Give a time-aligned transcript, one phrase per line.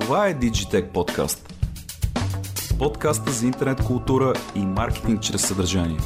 [0.00, 1.52] Това е Digitech Podcast.
[2.78, 5.98] Подкаста за интернет култура и маркетинг чрез съдържание.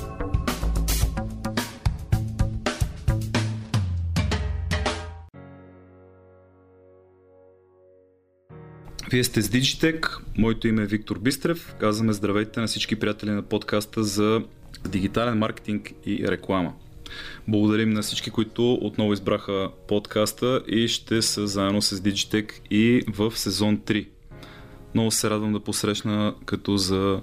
[9.10, 11.74] Вие сте с Digitech, моето име е Виктор Бистрев.
[11.80, 14.42] Казваме здравейте на всички приятели на подкаста за
[14.88, 16.74] дигитален маркетинг и реклама.
[17.48, 23.38] Благодарим на всички, които отново избраха подкаста и ще са заедно с Digitech и в
[23.38, 24.06] сезон 3.
[24.94, 27.20] Много се радвам да посрещна като за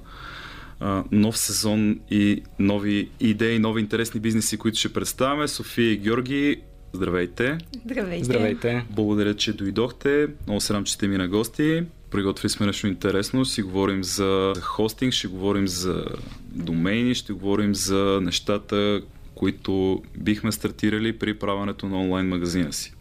[0.80, 5.48] а, нов сезон и нови идеи, нови интересни бизнеси, които ще представяме.
[5.48, 6.62] София и Георги,
[6.94, 7.58] здравейте!
[7.86, 8.24] Здравейте!
[8.24, 8.86] Здравейте!
[8.90, 10.28] Благодаря, че дойдохте.
[10.48, 11.84] Много се радвам, че сте ми на гости.
[12.12, 13.46] Приготвили сме нещо интересно.
[13.46, 16.06] Си говорим за хостинг, ще говорим за
[16.52, 19.02] домейни, ще говорим за нещата,
[19.36, 22.94] които бихме стартирали при правенето на онлайн магазина си.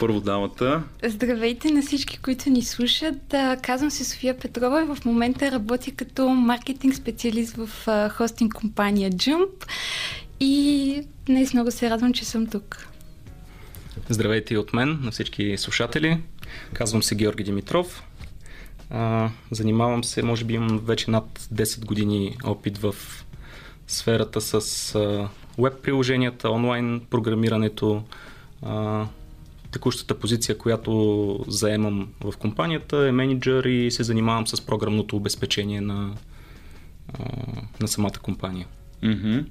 [0.00, 0.82] Първо дамата.
[1.04, 3.34] Здравейте на всички, които ни слушат.
[3.62, 7.68] Казвам се София Петрова и в момента работя като маркетинг специалист в
[8.10, 9.66] хостинг компания Jump
[10.40, 12.88] и днес много се радвам, че съм тук.
[14.08, 16.18] Здравейте и от мен на всички слушатели.
[16.72, 18.02] Казвам се Георги Димитров.
[18.90, 22.94] А, занимавам се, може би имам вече над 10 години опит в
[23.86, 24.94] сферата с
[25.58, 28.02] веб приложенията, онлайн програмирането.
[28.62, 29.06] А,
[29.70, 36.14] текущата позиция, която заемам в компанията е менеджер и се занимавам с програмното обезпечение на,
[37.80, 38.66] на самата компания.
[39.02, 39.46] Mm-hmm.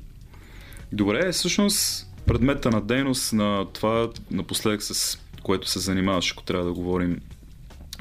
[0.92, 6.74] Добре, всъщност предмета на дейност на това напоследък с което се занимаваш, ако трябва да
[6.74, 7.22] говорим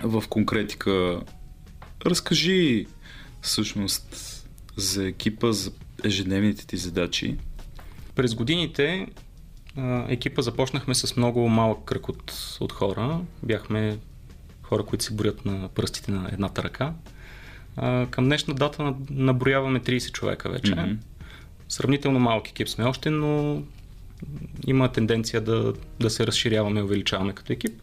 [0.03, 1.21] в конкретика,
[2.07, 2.87] разкажи
[3.41, 4.41] всъщност
[4.77, 5.73] за екипа, за
[6.05, 7.37] ежедневните ти задачи?
[8.15, 9.07] През годините
[10.09, 13.21] екипа започнахме с много малък кръг от, от хора.
[13.43, 13.99] Бяхме
[14.63, 16.95] хора, които се борят на пръстите на едната ръка.
[17.77, 20.73] А, към днешна дата наброяваме 30 човека вече.
[20.73, 20.97] Mm-hmm.
[21.69, 23.63] Сравнително малък екип сме още, но
[24.67, 27.83] има тенденция да, да се разширяваме и увеличаваме като екип.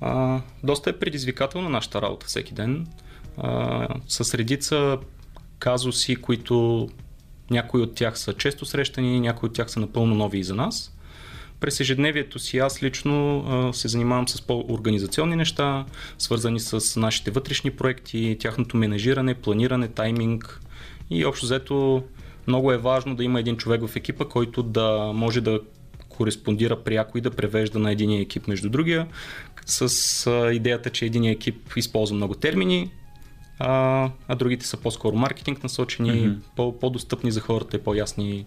[0.00, 2.86] А, доста е предизвикателна нашата работа всеки ден.
[3.36, 4.98] А, с редица
[5.58, 6.88] казуси, които
[7.52, 10.96] някои от тях са често срещани, някои от тях са напълно нови и за нас.
[11.60, 15.84] През ежедневието си аз лично а, се занимавам с по-организационни неща,
[16.18, 20.60] свързани с нашите вътрешни проекти, тяхното менежиране, планиране, тайминг
[21.10, 22.02] и общо взето
[22.46, 25.60] много е важно да има един човек в екипа, който да може да
[26.08, 29.06] кореспондира пряко и да превежда на един екип между другия,
[29.66, 32.90] с а, идеята, че един екип използва много термини,
[33.64, 36.36] а, а другите са по-скоро маркетинг насочени, mm-hmm.
[36.56, 38.46] по- по-достъпни за хората и по-ясни,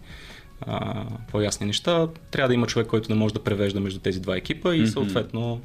[0.61, 2.07] а, по-ясни неща.
[2.31, 5.61] Трябва да има човек, който не може да превежда между тези два екипа и съответно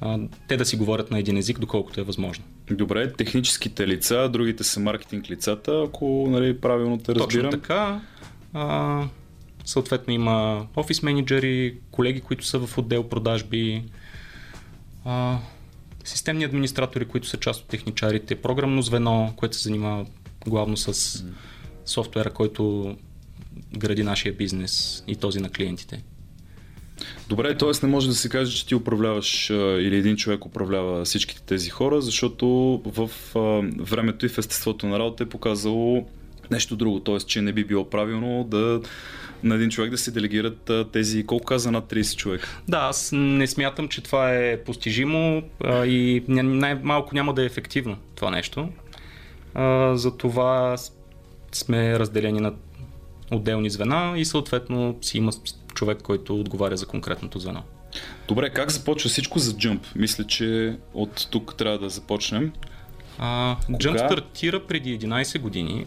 [0.00, 2.44] а, те да си говорят на един език, доколкото е възможно.
[2.70, 7.50] Добре, техническите лица, другите са маркетинг лицата, ако нали, правилно те разбирам.
[7.50, 8.00] Точно така.
[8.52, 9.02] А,
[9.64, 13.84] съответно има офис менеджери, колеги, които са в отдел продажби,
[15.04, 15.38] а,
[16.06, 20.06] системни администратори, които са част от техничарите, програмно звено, което се занимава
[20.46, 21.24] главно с
[21.86, 22.96] софтуера, който
[23.76, 26.02] гради нашия бизнес и този на клиентите.
[27.28, 27.86] Добре, т.е.
[27.86, 32.00] не може да се каже, че ти управляваш или един човек управлява всичките тези хора,
[32.00, 32.46] защото
[32.84, 33.10] в
[33.78, 36.06] времето и в естеството на работа е показало
[36.50, 37.18] нещо друго, т.е.
[37.18, 38.80] че не би било правилно да
[39.42, 42.60] на един човек да се делегират тези, колко каза, над 30 човека?
[42.68, 47.96] Да, аз не смятам, че това е постижимо а, и най-малко няма да е ефективно
[48.14, 48.68] това нещо.
[49.54, 50.76] А, затова
[51.52, 52.52] сме разделени на
[53.30, 55.32] отделни звена и съответно си има
[55.74, 57.62] човек, който отговаря за конкретното звено.
[58.28, 59.80] Добре, как започва всичко за Jump?
[59.96, 62.52] Мисля, че от тук трябва да започнем.
[63.18, 65.86] А, Jump стартира преди 11 години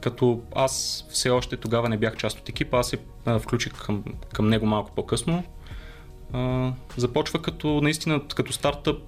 [0.00, 2.98] като аз все още тогава не бях част от екипа, аз се
[3.40, 5.44] включих към, към него малко по-късно.
[6.96, 9.02] Започва като наистина като стартъп,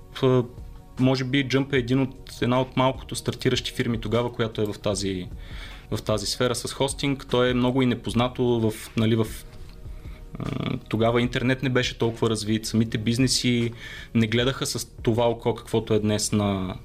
[1.01, 4.79] може би Jump е един от, една от малкото стартиращи фирми тогава, която е в
[4.79, 5.29] тази,
[5.91, 7.27] в тази сфера с хостинг.
[7.31, 9.27] То е много и непознато в, нали, в
[10.89, 13.73] тогава интернет не беше толкова развит, самите бизнеси
[14.15, 16.77] не гледаха с това око, каквото е днес на,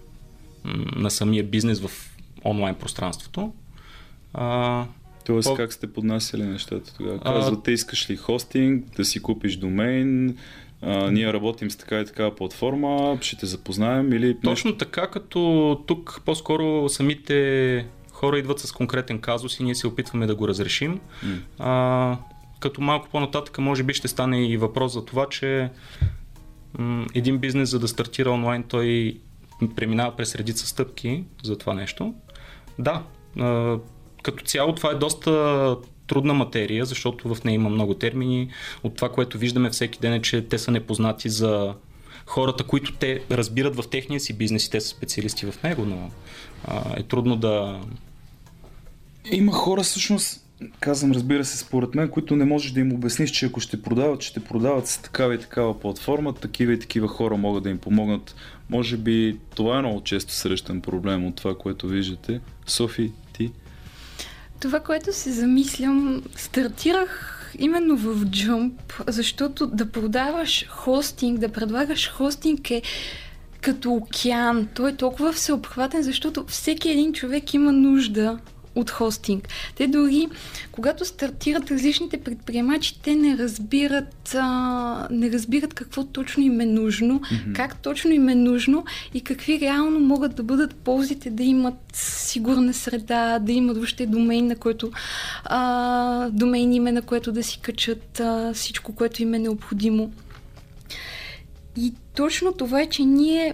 [0.96, 3.54] на самия бизнес в онлайн пространството.
[4.34, 4.86] А,
[5.26, 5.56] Тоест по...
[5.56, 7.20] как сте поднасяли нещата тогава?
[7.20, 10.38] Казвате, искаш ли хостинг, да си купиш домейн,
[10.82, 14.38] а, ние работим с така и така платформа, ще те запознаем или...
[14.44, 20.28] Точно така, като тук по-скоро самите хора идват с конкретен казус и ние се опитваме
[20.28, 21.00] да го разрешим.
[21.26, 21.40] Mm.
[21.60, 22.18] А,
[22.60, 25.70] като малко по-нататък може би ще стане и въпрос за това, че
[27.16, 29.18] един бизнес, за да стартира онлайн, той
[29.76, 32.14] преминава през редица стъпки за това нещо.
[32.80, 33.04] Да,
[34.24, 35.78] като цяло това е доста
[36.08, 38.50] трудна материя, защото в нея има много термини.
[38.84, 41.74] От това, което виждаме всеки ден е, че те са непознати за
[42.26, 46.12] хората, които те разбират в техния си бизнес и те са специалисти в него, но
[46.98, 47.82] е трудно да...
[49.32, 50.46] Има хора всъщност,
[50.80, 54.22] казвам, разбира се, според мен, които не можеш да им обясниш, че ако ще продават,
[54.22, 58.36] ще продават с такава и такава платформа, такива и такива хора могат да им помогнат.
[58.70, 62.42] Може би това е много често срещан проблем от това, което виждате.
[62.68, 63.52] Софи, ти?
[64.60, 72.72] Това, което се замислям, стартирах именно в Jump, защото да продаваш хостинг, да предлагаш хостинг
[72.72, 72.82] е
[73.62, 74.68] като океан.
[74.74, 78.40] Той е толкова всеобхватен, защото всеки един човек има нужда
[78.76, 79.50] от хостинг.
[79.76, 80.28] Те дори,
[80.72, 87.20] когато стартират различните предприемачи, те не разбират, а, не разбират какво точно им е нужно,
[87.20, 87.54] mm-hmm.
[87.54, 92.74] как точно им е нужно и какви реално могат да бъдат ползите да имат сигурна
[92.74, 94.92] среда, да имат въобще домейн, на който
[95.44, 100.12] а, домейн име, на което да си качат а, всичко, което им е необходимо.
[101.78, 103.54] И точно това е, че ние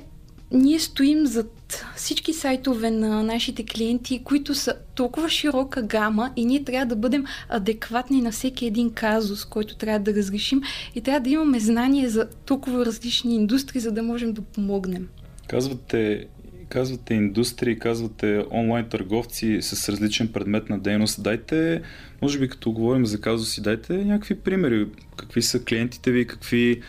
[0.56, 6.64] ние стоим зад всички сайтове на нашите клиенти, които са толкова широка гама и ние
[6.64, 10.62] трябва да бъдем адекватни на всеки един казус, който трябва да разрешим
[10.96, 15.08] и трябва да имаме знание за толкова различни индустрии, за да можем да помогнем.
[15.48, 16.28] Казвате,
[16.70, 21.24] казвате индустрии, казвате онлайн търговци с различен предмет на дейност.
[21.24, 21.82] Дайте,
[22.22, 24.88] може би като говорим за казуси, дайте някакви примери.
[25.16, 26.82] Какви са клиентите ви, какви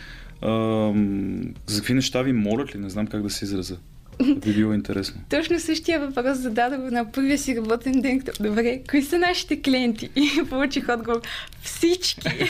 [1.67, 2.79] за какви неща ви молят ли?
[2.79, 3.77] Не знам как да се израза.
[4.37, 5.21] Би било интересно.
[5.31, 8.23] Точно същия въпрос зададох на първия си работен ден.
[8.41, 10.11] Добре, кои са нашите клиенти?
[10.17, 11.21] И получих отговор.
[11.62, 12.29] Всички.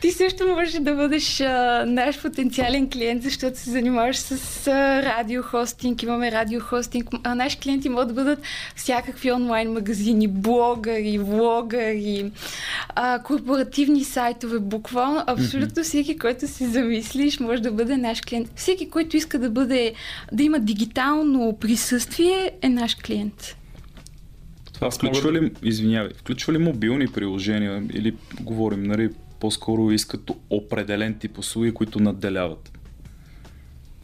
[0.00, 6.02] Ти също можеш да бъдеш а, наш потенциален клиент, защото се занимаваш с а, радиохостинг.
[6.02, 7.08] Имаме радиохостинг.
[7.24, 8.38] А наши клиенти могат да бъдат
[8.76, 12.32] всякакви онлайн магазини, блогъри, влогъри,
[12.88, 14.58] а, корпоративни сайтове.
[14.58, 18.50] Буквално абсолютно всеки, който си замислиш, може да бъде наш клиент.
[18.56, 19.94] Всеки, който иска да бъде,
[20.32, 23.56] да има дигитално присъствие, е наш клиент.
[24.72, 31.38] Това включва ли, извинявай, включва ли мобилни приложения или говорим, нали, по-скоро искат определен тип
[31.38, 32.72] услуги, които надделяват.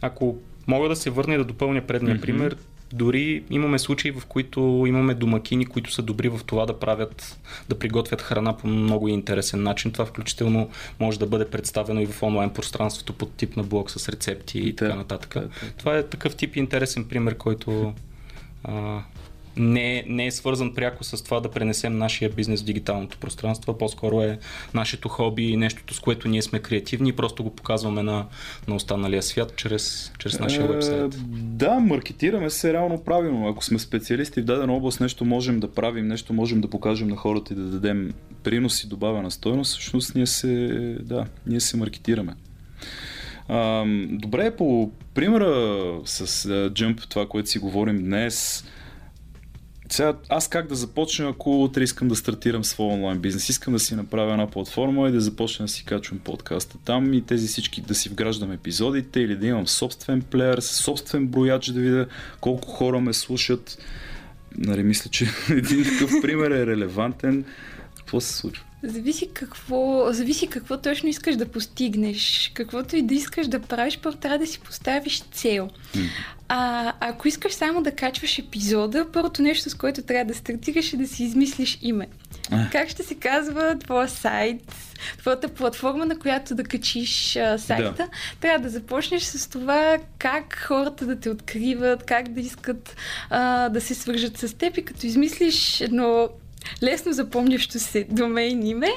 [0.01, 0.37] Ако
[0.67, 2.21] мога да се върна и да допълня предния mm-hmm.
[2.21, 2.57] пример,
[2.93, 7.39] дори имаме случаи, в които имаме домакини, които са добри в това да правят,
[7.69, 9.91] да приготвят храна по много интересен начин.
[9.91, 10.69] Това включително
[10.99, 14.69] може да бъде представено и в онлайн пространството под тип на блог с рецепти и,
[14.69, 15.33] и така нататък.
[15.33, 15.71] Да, да, да.
[15.77, 17.93] Това е такъв тип интересен пример, който
[18.63, 19.01] а,
[19.57, 24.21] не, не е свързан пряко с това да пренесем нашия бизнес в дигиталното пространство, по-скоро
[24.21, 24.39] е
[24.73, 28.25] нашето хоби и нещото, с което ние сме креативни и просто го показваме на,
[28.67, 31.13] на останалия свят чрез, чрез нашия вебсайт.
[31.13, 33.47] Е, да, маркетираме се реално правилно.
[33.47, 37.15] Ако сме специалисти в дадена област, нещо можем да правим, нещо можем да покажем на
[37.15, 38.13] хората и да дадем
[38.43, 40.67] принос и добавена стойност, всъщност ние се,
[41.01, 42.33] да, ние се маркетираме.
[44.09, 45.45] добре, по примера
[46.05, 46.27] с
[46.69, 48.65] Jump, това, което си говорим днес,
[49.93, 53.49] сега, аз как да започна, ако утре искам да стартирам своя онлайн бизнес?
[53.49, 57.21] Искам да си направя една платформа и да започна да си качвам подкаста там и
[57.21, 62.07] тези всички да си вграждам епизодите или да имам собствен плеер, собствен брояч да видя
[62.41, 63.77] колко хора ме слушат.
[64.57, 67.45] Нали, мисля, че един такъв пример е релевантен.
[67.97, 68.65] Какво се случва?
[68.83, 72.51] Зависи какво, зависи какво точно искаш да постигнеш.
[72.53, 75.69] Каквото и да искаш да правиш, първо трябва да си поставиш цел.
[76.49, 80.97] А ако искаш само да качваш епизода, първото нещо, с което трябва да стартираш е
[80.97, 82.07] да си измислиш име.
[82.51, 82.69] А.
[82.69, 84.75] Как ще се казва твоя сайт,
[85.17, 87.93] твоята платформа, на която да качиш а, сайта?
[87.97, 88.07] Да.
[88.39, 92.95] Трябва да започнеш с това как хората да те откриват, как да искат
[93.29, 96.29] а, да се свържат с теб и като измислиш едно
[96.83, 98.91] лесно запомнящо се домейн име,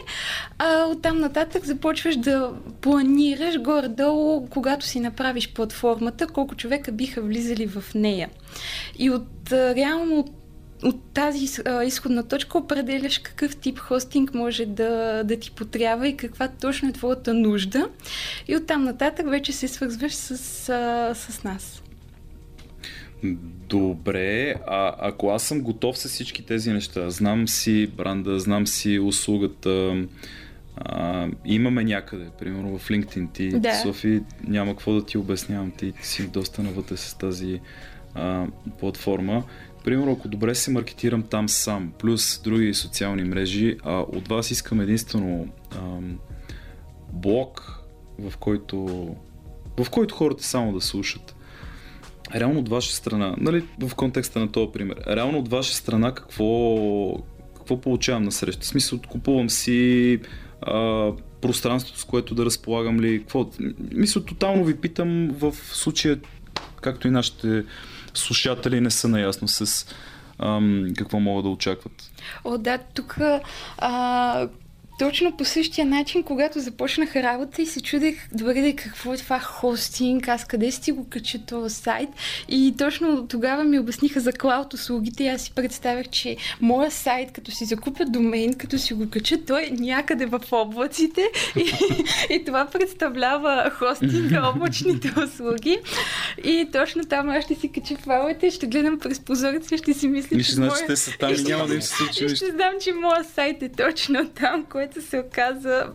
[0.59, 7.67] а оттам нататък започваш да планираш горе-долу, когато си направиш платформата, колко човека биха влизали
[7.67, 8.29] в нея.
[8.99, 10.25] И от реално
[10.83, 16.17] от тази а, изходна точка определяш какъв тип хостинг може да, да ти потрябва и
[16.17, 17.89] каква точно е твоята нужда.
[18.49, 20.37] И оттам нататък вече се свързваш с,
[21.15, 21.83] с нас.
[23.69, 28.99] Добре, а ако аз съм готов с всички тези неща, знам си бранда, знам си
[28.99, 30.05] услугата,
[30.77, 33.75] а, имаме някъде, примерно в LinkedIn, ти, да.
[33.75, 37.61] Софи, няма какво да ти обяснявам, ти, си доста навътре с тази
[38.15, 38.47] а,
[38.79, 39.45] платформа.
[39.85, 44.81] Примерно, ако добре се маркетирам там сам, плюс други социални мрежи, а от вас искам
[44.81, 45.79] единствено а,
[47.13, 47.83] блог,
[48.19, 48.79] в който,
[49.81, 51.36] в който хората само да слушат.
[52.35, 57.19] Реално от ваша страна, нали, в контекста на този пример, реално от ваша страна какво,
[57.57, 58.63] какво получавам на среща?
[58.63, 60.21] В смисъл, купувам си
[60.63, 63.51] а, пространството, с което да разполагам ли, какво?
[63.93, 66.19] Мисля, тотално ви питам в случая,
[66.81, 67.65] както и нашите
[68.15, 69.87] слушатели не са наясно с
[70.39, 72.11] ам, какво могат да очакват.
[72.45, 73.19] О, да, тук
[73.79, 74.49] а,
[74.99, 79.39] точно по същия начин, когато започнах работа и се чудех, добре, да какво е това
[79.39, 82.09] хостинг, аз къде си го кача този сайт.
[82.49, 87.33] И точно тогава ми обясниха за клауд услугите и аз си представях, че моя сайт,
[87.33, 91.73] като си закупя домейн, като си го кача, той е някъде в облаците и,
[92.35, 95.79] и това представлява хостинга, облачните услуги.
[96.45, 100.37] И точно там аз ще си кача файлите, ще гледам през прозореца, ще си мисля,
[100.37, 102.25] и ще значи, че те са там и няма да им се случи.
[102.25, 105.87] И ще знам, че моят сайт е точно там, което което се оказа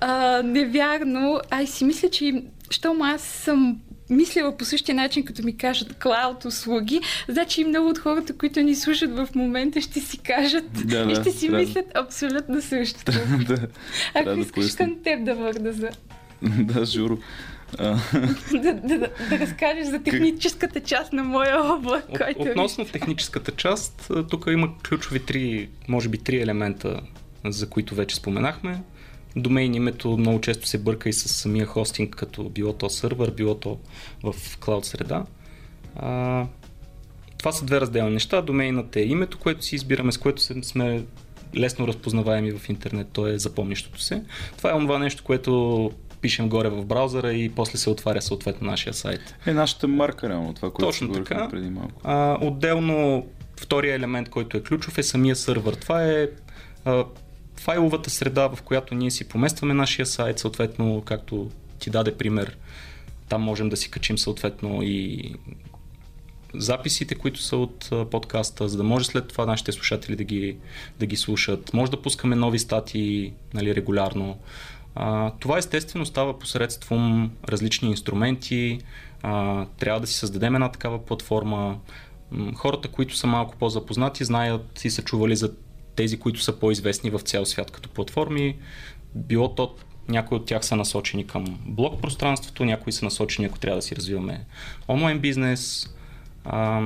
[0.00, 1.40] а, невярно.
[1.50, 3.80] Ай си мисля, че щом аз съм
[4.10, 8.60] мислила по същия начин, като ми кажат клауд услуги, значи и много от хората, които
[8.60, 11.64] ни слушат в момента, ще си кажат да, да, и ще си трябва.
[11.64, 13.12] мислят абсолютно същото.
[13.46, 13.66] да,
[14.14, 15.90] Ако да искаш към теб да върна за...
[16.42, 17.18] да, Журо.
[17.78, 18.00] да,
[18.52, 22.04] да, да, да разкажеш за техническата част на моя облак.
[22.08, 27.00] От, който е относно техническата част, тук има ключови три, може би три елемента,
[27.44, 28.82] за които вече споменахме.
[29.36, 33.54] Домейн името много често се бърка и с самия хостинг, като било то сървър, било
[33.54, 33.78] то
[34.22, 35.24] в клауд среда.
[35.96, 36.46] А,
[37.38, 38.42] това са две разделни неща.
[38.42, 41.04] Домейнът е името, което си избираме, с което сме
[41.56, 44.22] лесно разпознаваеми в интернет, то е запомнящото се.
[44.56, 48.94] Това е това нещо, което пишем горе в браузъра и после се отваря съответно нашия
[48.94, 49.34] сайт.
[49.46, 51.48] Е нашата марка, реално, това, което Точно така.
[51.50, 52.00] преди малко.
[52.04, 53.26] А, отделно,
[53.60, 55.74] втория елемент, който е ключов е самия сървър.
[55.74, 56.28] Това е
[56.84, 57.04] а,
[57.60, 62.56] файловата среда, в която ние си поместваме нашия сайт, съответно, както ти даде пример,
[63.28, 65.34] там можем да си качим съответно и
[66.54, 70.56] записите, които са от подкаста, за да може след това нашите слушатели да ги,
[70.98, 71.74] да ги слушат.
[71.74, 74.38] Може да пускаме нови статии нали, регулярно.
[74.94, 78.78] А, това естествено става посредством различни инструменти.
[79.22, 81.78] А, трябва да си създадем една такава платформа.
[82.54, 85.52] Хората, които са малко по-запознати, знаят и са чували за
[85.98, 88.56] тези, които са по-известни в цял свят като платформи.
[89.14, 89.74] Било то
[90.08, 93.96] някои от тях са насочени към блок пространството, някои са насочени, ако трябва да си
[93.96, 94.44] развиваме
[94.88, 95.88] онлайн бизнес.
[96.44, 96.80] А,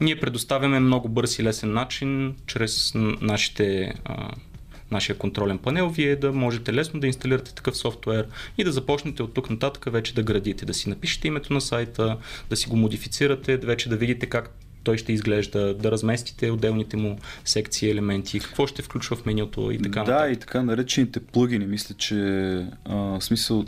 [0.00, 4.30] ние предоставяме много бърз и лесен начин, чрез нашите, а,
[4.90, 8.26] нашия контролен панел, вие да можете лесно да инсталирате такъв софтуер
[8.58, 12.16] и да започнете от тук нататък вече да градите, да си напишете името на сайта,
[12.50, 17.18] да си го модифицирате, вече да видите как той ще изглежда, да разместите отделните му
[17.44, 20.36] секции, елементи, какво ще включва в менюто и така Да, нататък.
[20.36, 21.66] и така наречените плъгини.
[21.66, 22.16] Мисля, че
[22.84, 23.64] а, смисъл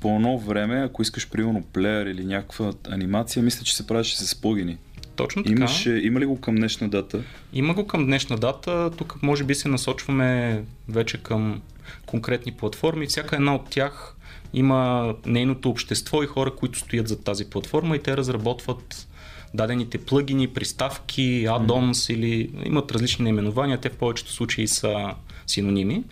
[0.00, 4.34] по едно време, ако искаш примерно плеер или някаква анимация, мисля, че се правеше с
[4.34, 4.76] плъгини.
[5.16, 5.52] Точно така.
[5.56, 7.22] Имаше, има ли го към днешна дата?
[7.52, 8.90] Има го към днешна дата.
[8.96, 11.62] Тук може би се насочваме вече към
[12.06, 13.06] конкретни платформи.
[13.06, 14.16] Всяка една от тях
[14.54, 19.08] има нейното общество и хора, които стоят за тази платформа и те разработват
[19.54, 25.14] дадените плъгини, приставки, add-ons или имат различни наименования, те в повечето случаи са
[25.46, 26.04] синоними.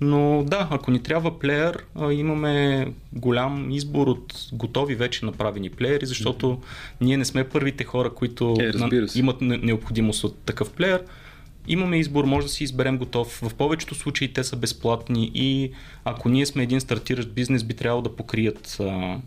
[0.00, 6.46] Но да, ако ни трябва плеер, имаме голям избор от готови вече направени плеери, защото
[6.46, 6.94] mm-hmm.
[7.00, 8.72] ние не сме първите хора, които е,
[9.14, 11.02] имат необходимост от такъв плеер.
[11.68, 13.40] Имаме избор, може да си изберем готов.
[13.42, 15.70] В повечето случаи те са безплатни и
[16.04, 19.18] ако ние сме един стартиращ бизнес, би трябвало да покрият а,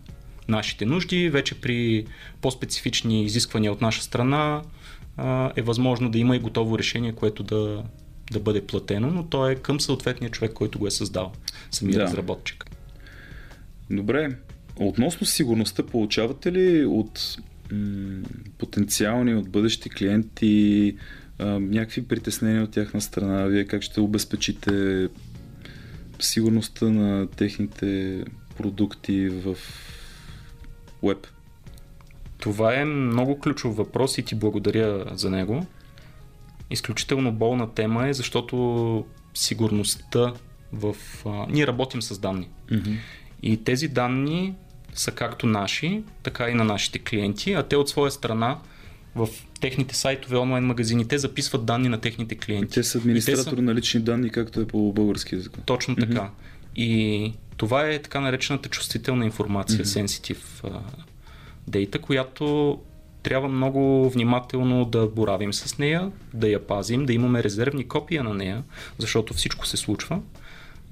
[0.48, 1.28] нашите нужди.
[1.28, 2.06] Вече при
[2.40, 4.62] по-специфични изисквания от наша страна
[5.56, 7.84] е възможно да има и готово решение, което да,
[8.32, 11.32] да бъде платено, но то е към съответния човек, който го е създал,
[11.70, 12.04] самия да.
[12.04, 12.64] разработчик.
[13.90, 14.36] Добре.
[14.76, 17.36] Относно сигурността, получавате ли от
[17.72, 18.22] м-
[18.58, 20.96] потенциални, от бъдещи клиенти
[21.38, 23.44] а, някакви притеснения от тяхна страна?
[23.44, 25.08] Вие как ще обезпечите
[26.20, 28.24] сигурността на техните
[28.56, 29.56] продукти в
[31.04, 31.26] Web?
[32.38, 35.66] Това е много ключов въпрос и ти благодаря за него.
[36.70, 40.32] Изключително болна тема е, защото сигурността
[40.72, 40.96] в...
[41.26, 42.48] А, ние работим с данни.
[42.70, 42.96] Mm-hmm.
[43.42, 44.54] И тези данни
[44.92, 48.58] са както наши, така и на нашите клиенти, а те от своя страна
[49.14, 49.28] в
[49.60, 52.74] техните сайтове, онлайн магазини, те записват данни на техните клиенти.
[52.74, 53.62] Те са администратор са...
[53.62, 55.58] на лични данни, както е по български язик.
[55.66, 56.12] Точно така.
[56.12, 56.57] Mm-hmm.
[56.78, 60.06] И това е така наречената чувствителна информация, mm-hmm.
[60.06, 60.80] sensitive
[61.68, 62.78] дейта, която
[63.22, 68.34] трябва много внимателно да боравим с нея, да я пазим, да имаме резервни копия на
[68.34, 68.62] нея,
[68.98, 70.20] защото всичко се случва.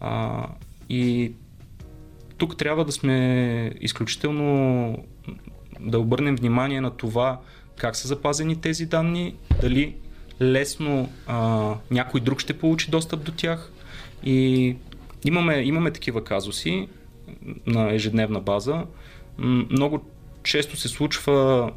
[0.01, 0.47] А,
[0.89, 1.33] и
[2.39, 4.99] тук трябва да сме изключително
[5.81, 7.41] да обърнем внимание на това
[7.77, 9.95] как са запазени тези данни, дали
[10.41, 13.73] лесно а, някой друг ще получи достъп до тях
[14.25, 14.77] и
[15.25, 16.89] имаме, имаме такива казуси
[17.67, 18.85] на ежедневна база.
[19.71, 20.01] Много
[20.43, 21.71] често се случва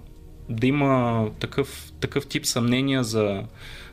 [0.49, 3.43] да има такъв, такъв тип съмнения за,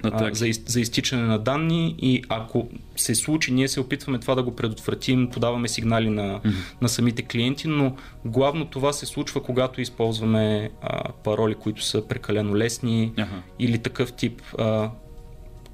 [0.03, 4.43] а, за, за изтичане на данни и ако се случи, ние се опитваме това да
[4.43, 6.55] го предотвратим, подаваме сигнали на, mm-hmm.
[6.83, 12.57] на самите клиенти, но главно това се случва, когато използваме а, пароли, които са прекалено
[12.57, 13.27] лесни uh-huh.
[13.59, 14.91] или такъв тип а,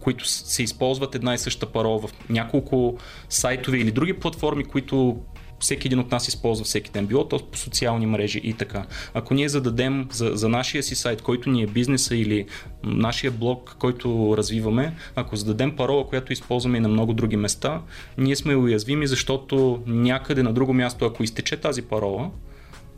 [0.02, 5.16] които се използват една и съща парола в няколко сайтове или други платформи, които
[5.62, 8.86] всеки един от нас използва всеки ден, било то по социални мрежи и така.
[9.14, 12.46] Ако ние зададем за, за нашия си сайт, който ни е бизнеса или
[12.84, 17.82] нашия блог, който развиваме, ако зададем парола, която използваме и на много други места,
[18.18, 22.30] ние сме уязвими, защото някъде на друго място, ако изтече тази парола,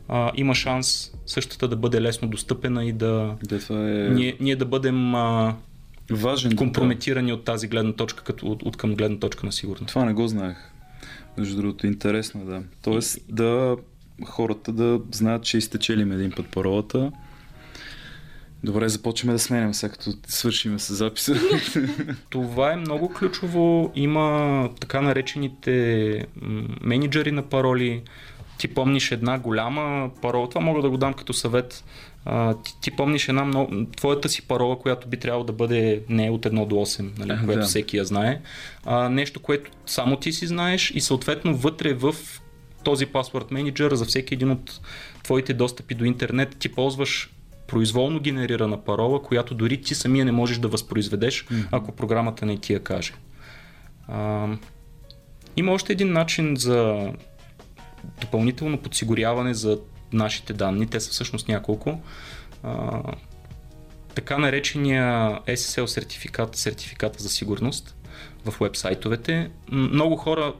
[0.07, 4.09] а, има шанс същата да бъде лесно достъпена и да, да е...
[4.09, 5.55] ние, ние да бъдем а,
[6.11, 7.33] Важен, компрометирани да.
[7.33, 9.87] от тази гледна точка, като от, от към гледна точка на сигурност.
[9.87, 10.57] Това не го знаех.
[11.37, 12.63] Между другото, интересно, да.
[12.81, 13.77] Тоест да
[14.25, 17.11] хората да знаят, че изтечелим един път паролата.
[18.63, 21.35] Добре, започваме да сменяме сега като свършим с записа.
[22.29, 23.91] Това е много ключово.
[23.95, 26.25] Има така наречените
[26.81, 28.03] менеджери на пароли.
[28.57, 30.49] Ти помниш една голяма парола.
[30.49, 31.83] Това мога да го дам като съвет.
[32.25, 36.29] А, ти, ти помниш една много, твоята си парола, която би трябвало да бъде не
[36.29, 37.65] от 1 до 8, нали, а, което да.
[37.65, 38.41] всеки я знае.
[38.85, 42.15] А, нещо, което само ти си знаеш и съответно вътре в
[42.83, 44.79] този паспорт менеджер за всеки един от
[45.23, 47.29] твоите достъпи до интернет ти ползваш
[47.67, 51.67] произволно генерирана парола, която дори ти самия не можеш да възпроизведеш, mm-hmm.
[51.71, 53.13] ако програмата не ти я каже.
[54.07, 54.47] А,
[55.57, 57.07] има още един начин за
[58.21, 59.79] допълнително подсигуряване за
[60.15, 60.87] нашите данни.
[60.87, 62.01] Те са всъщност няколко.
[62.63, 63.01] А,
[64.15, 65.03] така наречения
[65.47, 67.95] SSL сертификат, сертификата за сигурност
[68.45, 69.51] в вебсайтовете.
[69.71, 70.53] Много хора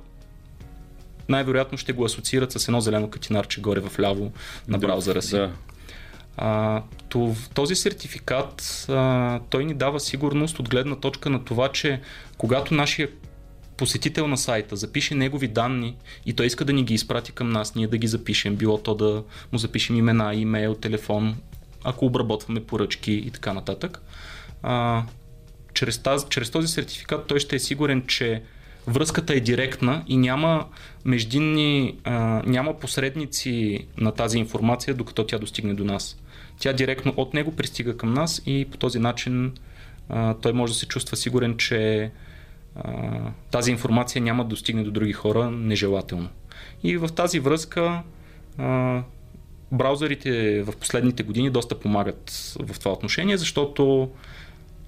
[1.29, 4.31] най-вероятно ще го асоциират с едно зелено катинарче горе в ляво
[4.67, 5.35] на браузъра си.
[5.35, 5.51] Да.
[6.37, 6.81] А,
[7.53, 12.01] този сертификат а, той ни дава сигурност от гледна точка на това, че
[12.37, 13.09] когато нашия
[13.77, 17.75] посетител на сайта запише негови данни и той иска да ни ги изпрати към нас,
[17.75, 21.35] ние да ги запишем, било то да му запишем имена, имейл, телефон,
[21.83, 24.01] ако обработваме поръчки и така нататък.
[24.63, 25.03] А,
[25.73, 28.41] чрез, тази, чрез този сертификат той ще е сигурен, че
[28.87, 30.65] връзката е директна и няма
[31.05, 36.17] междинни, а, няма посредници на тази информация, докато тя достигне до нас.
[36.59, 39.53] Тя директно от него пристига към нас и по този начин
[40.09, 42.11] а, той може да се чувства сигурен, че
[43.51, 46.29] тази информация няма да достигне до други хора нежелателно.
[46.83, 48.01] И в тази връзка
[48.57, 49.01] а,
[49.71, 54.09] браузърите в последните години доста помагат в това отношение, защото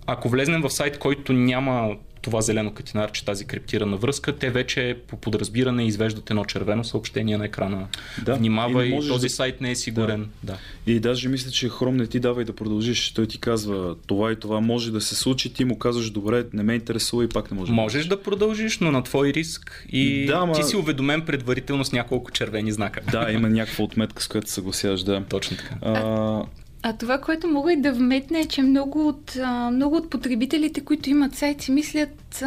[0.05, 5.17] ако влезнем в сайт, който няма това зелено катинарче, тази криптирана връзка, те вече по
[5.17, 7.87] подразбиране извеждат едно червено съобщение на екрана.
[8.25, 9.29] Да, Внимавай, и този да...
[9.29, 10.29] сайт не е сигурен.
[10.43, 10.53] Да.
[10.53, 10.91] да.
[10.91, 13.11] И даже мисля, че Хром не ти дава и да продължиш.
[13.11, 16.63] Той ти казва това и това може да се случи, ти му казваш добре, не
[16.63, 17.71] ме интересува и пак не може.
[17.71, 20.53] Можеш да, да продължиш, но на твой риск и да, ма...
[20.53, 23.01] ти си уведомен предварително с няколко червени знака.
[23.11, 25.23] Да, има някаква отметка, с която съгласяваш, да.
[25.29, 25.75] Точно така.
[25.81, 26.43] А,
[26.89, 29.37] а това, което мога и да вметна е, че много от,
[29.71, 32.43] много от потребителите, които имат сайт, си мислят,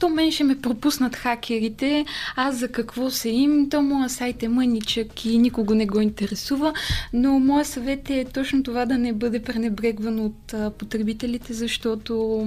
[0.00, 2.04] то мен ще ме пропуснат хакерите,
[2.36, 6.72] аз за какво се им, то моя сайт е мъничък и никого не го интересува,
[7.12, 12.44] но моя съвет е точно това да не бъде пренебрегван от потребителите, защото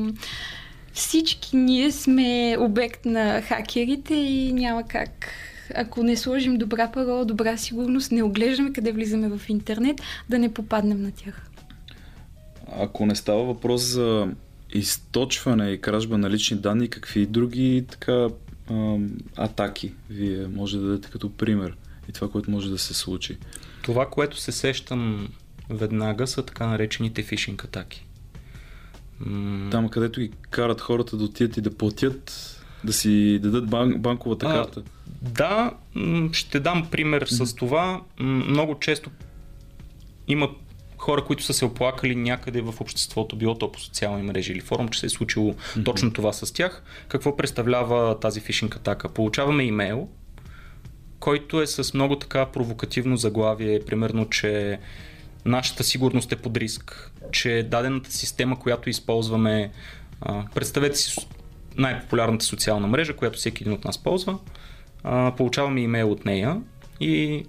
[0.93, 5.27] всички ние сме обект на хакерите и няма как
[5.75, 10.53] ако не сложим добра парола, добра сигурност, не оглеждаме къде влизаме в интернет, да не
[10.53, 11.49] попаднем на тях.
[12.71, 14.27] Ако не става въпрос за
[14.73, 18.27] източване и кражба на лични данни, какви други така
[19.35, 21.75] атаки вие може да дадете като пример
[22.09, 23.37] и това, което може да се случи?
[23.81, 25.29] Това, което се сещам
[25.69, 28.05] веднага са така наречените фишинг атаки.
[29.71, 32.31] Там, където ги карат хората да отидат и да платят,
[32.83, 34.83] да си дадат бан, банковата а, карта.
[35.21, 35.71] Да,
[36.31, 38.01] ще дам пример с това.
[38.19, 39.11] Много често
[40.27, 40.49] има
[40.97, 44.87] хора, които са се оплакали някъде в обществото, било то по социални мрежи или форум,
[44.87, 45.85] че се е случило mm-hmm.
[45.85, 46.83] точно това с тях.
[47.07, 49.09] Какво представлява тази фишинг атака?
[49.09, 50.07] Получаваме имейл,
[51.19, 54.79] който е с много така провокативно заглавие, примерно, че
[55.45, 59.71] нашата сигурност е под риск, че дадената система, която използваме,
[60.55, 61.27] представете си
[61.77, 64.37] най-популярната социална мрежа, която всеки един от нас ползва,
[65.37, 66.61] получаваме имейл от нея,
[66.99, 67.43] и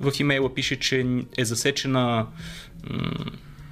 [0.00, 1.06] в имейла пише, че
[1.38, 2.26] е засечена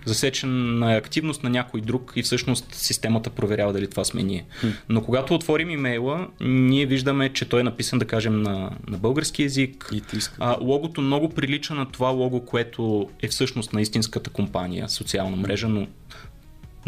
[0.09, 4.45] засечена е активност на някой друг и всъщност системата проверява дали това сме ние.
[4.89, 9.43] Но когато отворим имейла, ние виждаме, че той е написан, да кажем, на, на български
[9.43, 9.91] язик.
[9.93, 10.03] И
[10.39, 15.69] а, логото много прилича на това лого, което е всъщност на истинската компания, социална мрежа,
[15.69, 15.87] но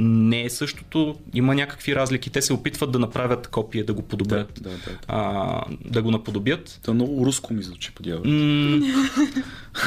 [0.00, 2.30] не е същото, има някакви разлики.
[2.30, 4.98] Те се опитват да направят копия, да го подобрят, да, да, да, да.
[5.08, 6.78] А, да го наподобят.
[6.82, 8.02] Това много руско ми звучи по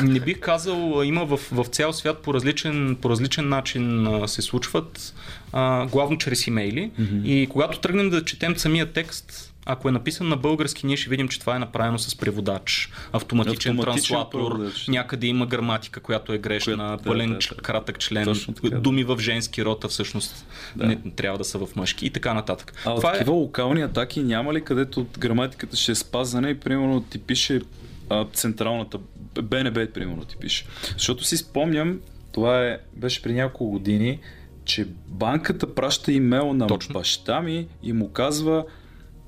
[0.03, 4.41] Не бих казал, има в, в цял свят по различен, по различен начин а, се
[4.41, 5.15] случват,
[5.51, 6.91] а, главно чрез имейли.
[6.99, 7.25] Mm-hmm.
[7.25, 11.27] И когато тръгнем да четем самия текст, ако е написан на български, ние ще видим,
[11.27, 14.87] че това е направено с преводач, автоматичен, автоматичен транслатор, преводач.
[14.87, 19.17] някъде има граматика, която е грешна, Кое, пълен да, да, кратък член, така, думи в
[19.19, 20.45] женски рота всъщност
[20.75, 20.85] да.
[20.85, 22.73] не трябва да са в мъжки и така нататък.
[22.85, 23.13] А това е...
[23.13, 27.61] такива локални атаки няма ли, където граматиката ще е спазана и примерно ти пише
[28.09, 28.99] а, централната
[29.41, 30.65] БНБ, примерно ти пише.
[30.93, 31.99] Защото си спомням,
[32.31, 34.19] това е, беше при няколко години,
[34.65, 36.93] че банката праща имейл на Точно.
[36.93, 38.65] баща ми и му казва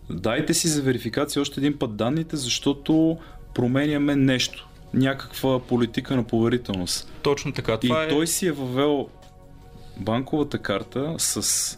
[0.09, 3.17] Дайте си за верификация още един път данните, защото
[3.53, 4.69] променяме нещо.
[4.93, 7.13] Някаква политика на поверителност.
[7.21, 7.77] Точно така.
[7.77, 8.09] Това и е...
[8.09, 9.07] той си е въвел
[9.97, 11.77] банковата карта с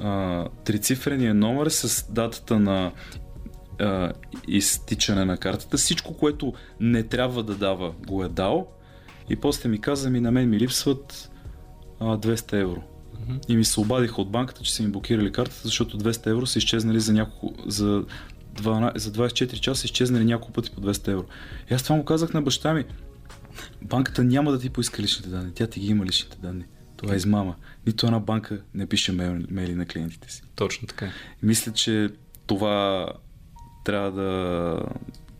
[0.00, 2.92] а, трицифрения номер с датата на
[3.80, 4.12] а,
[4.48, 5.76] изтичане на картата.
[5.76, 8.68] Всичко, което не трябва да дава, го е дал.
[9.30, 11.30] И после ми каза, ми на мен ми липсват
[12.00, 12.82] а, 200 евро.
[13.48, 16.58] И ми се обадиха от банката, че са ми блокирали картата, защото 200 евро са
[16.58, 18.04] изчезнали за, няколко, за,
[18.54, 21.24] 12, за 24 часа, изчезнали няколко пъти по 200 евро.
[21.70, 22.84] И аз това му казах на баща ми.
[23.82, 26.64] Банката няма да ти поиска личните данни, тя ти ги има личните данни.
[26.96, 27.54] Това е измама.
[27.86, 29.12] Нито една банка не пише
[29.50, 30.42] мейли на клиентите си.
[30.54, 31.06] Точно така.
[31.42, 32.10] И мисля, че
[32.46, 33.06] това
[33.84, 34.80] трябва да,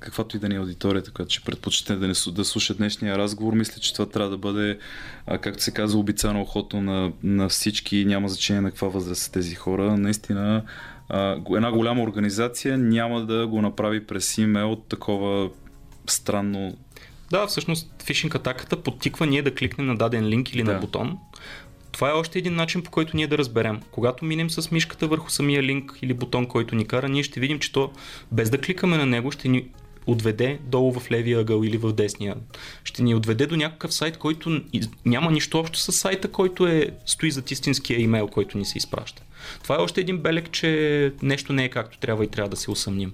[0.00, 3.52] каквато и да ни е аудиторията, която ще предпочете да, не, да слуша днешния разговор,
[3.52, 4.78] мисля, че това трябва да бъде,
[5.26, 9.32] а, както се казва, обицано охото на, на всички, няма значение на каква възраст са
[9.32, 9.96] тези хора.
[9.96, 10.62] Наистина,
[11.08, 15.50] а, една голяма организация няма да го направи през имейл такова
[16.06, 16.76] странно
[17.30, 20.72] да, всъщност фишинг атаката подтиква ние да кликнем на даден линк или да.
[20.72, 21.18] на бутон.
[21.92, 23.80] Това е още един начин по който ние да разберем.
[23.90, 27.58] Когато минем с мишката върху самия линк или бутон, който ни кара, ние ще видим,
[27.58, 27.92] че то
[28.32, 29.66] без да кликаме на него ще ни
[30.08, 32.36] отведе долу в левия ъгъл или в десния.
[32.84, 34.60] Ще ни отведе до някакъв сайт, който
[35.04, 39.22] няма нищо общо с сайта, който е, стои зад истинския имейл, който ни се изпраща.
[39.62, 42.70] Това е още един белег, че нещо не е както трябва и трябва да се
[42.70, 43.12] усъмним.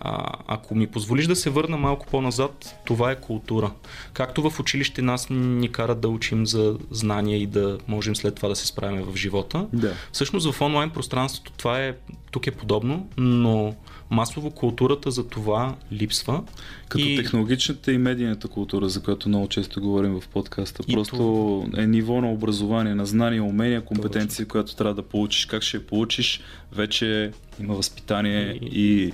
[0.00, 3.70] А, ако ми позволиш да се върна малко по-назад, това е култура.
[4.12, 8.48] Както в училище нас ни карат да учим за знания и да можем след това
[8.48, 9.94] да се справим в живота, да.
[10.12, 11.94] всъщност в онлайн пространството това е,
[12.30, 13.74] тук е подобно, но
[14.10, 16.42] масово културата за това липсва.
[16.88, 17.16] Като и...
[17.16, 21.82] технологичната и медийната култура, за която много често говорим в подкаста, и просто това...
[21.82, 25.46] е ниво на образование, на знания, умения, компетенции, която трябва да получиш.
[25.46, 26.40] Как ще я получиш,
[26.72, 29.12] вече има възпитание и, и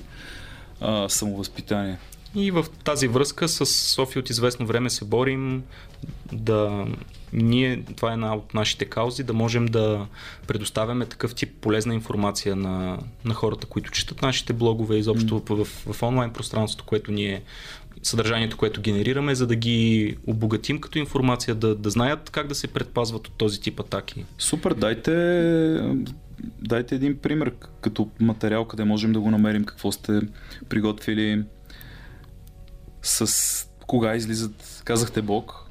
[0.81, 1.97] а, самовъзпитание.
[2.35, 5.63] И в тази връзка с София от известно време се борим
[6.31, 6.85] да
[7.33, 10.05] ние, това е една от нашите каузи, да можем да
[10.47, 15.63] предоставяме такъв тип полезна информация на, на хората, които четат нашите блогове, изобщо mm.
[15.63, 17.41] в, в онлайн пространството, което ние
[18.03, 22.67] съдържанието, което генерираме, за да ги обогатим като информация, да, да знаят как да се
[22.67, 24.25] предпазват от този тип атаки.
[24.37, 25.11] Супер, дайте,
[26.61, 30.21] дайте един пример като материал, къде можем да го намерим, какво сте
[30.69, 31.43] приготвили,
[33.01, 35.69] с кога излизат, казахте блог,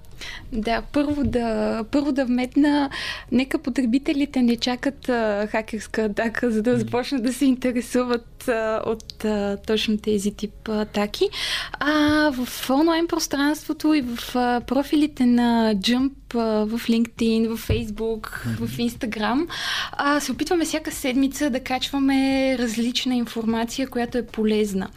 [0.52, 2.90] да, първо да, първо да вметна,
[3.32, 9.24] нека потребителите не чакат а, хакерска атака, за да започнат да се интересуват а, от
[9.24, 11.28] а, точно тези тип атаки.
[11.72, 11.92] А
[12.30, 18.66] в онлайн пространството и в а, профилите на Jump в LinkedIn, в Facebook, mm-hmm.
[18.66, 19.46] в Instagram.
[19.92, 24.88] А, се опитваме всяка седмица да качваме различна информация, която е полезна.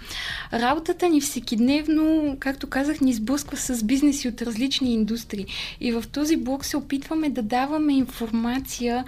[0.54, 5.46] Работата ни всекидневно, както казах, ни сблъсква с бизнеси от различни индустрии.
[5.82, 9.06] И в този блог се опитваме да даваме информация,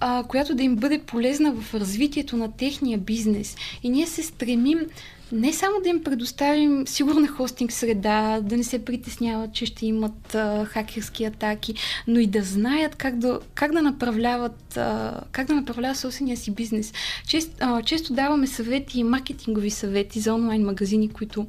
[0.00, 3.56] а, която да им бъде полезна в развитието на техния бизнес.
[3.82, 4.78] И ние се стремим
[5.32, 10.34] не само да им предоставим сигурна хостинг среда, да не се притесняват, че ще имат
[10.34, 11.74] а, хакерски атаки,
[12.06, 16.50] но и да знаят как да, как да направляват а, как да направляват собствения си
[16.50, 16.92] бизнес.
[17.26, 21.46] Чест, а, често даваме съвети, маркетингови съвети за онлайн магазини, които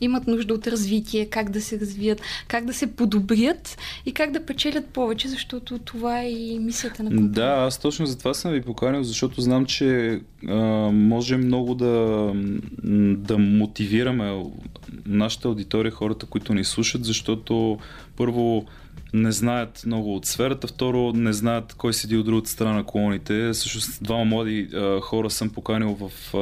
[0.00, 4.46] имат нужда от развитие, как да се развият, как да се подобрят и как да
[4.46, 7.32] печелят повече, защото това е и мисията на компания.
[7.32, 10.54] Да, аз точно за това съм ви поканил, защото знам, че а,
[10.92, 12.32] може много да,
[13.16, 14.44] да мотивираме
[15.06, 17.78] нашата аудитория, хората, които ни слушат, защото
[18.16, 18.66] първо
[19.14, 23.54] не знаят много от сферата, второ не знаят кой седи от другата страна на колоните.
[23.54, 26.38] Също двама млади а, хора съм поканил в, а,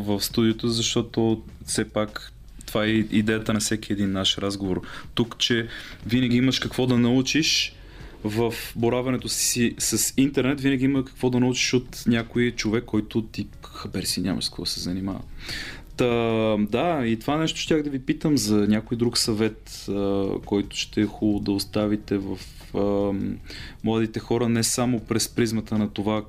[0.00, 2.32] в студиото, защото все пак
[2.70, 4.82] това е идеята на всеки един наш разговор.
[5.14, 5.68] Тук, че
[6.06, 7.74] винаги имаш какво да научиш
[8.24, 13.46] в боравенето си с интернет, винаги има какво да научиш от някой човек, който ти
[13.64, 15.20] хабер си нямаш с какво се занимава.
[15.96, 16.06] Та,
[16.56, 19.86] да, и това нещо щях да ви питам за някой друг съвет,
[20.44, 22.38] който ще е хубаво да оставите в
[23.84, 26.24] младите хора, не само през призмата на това,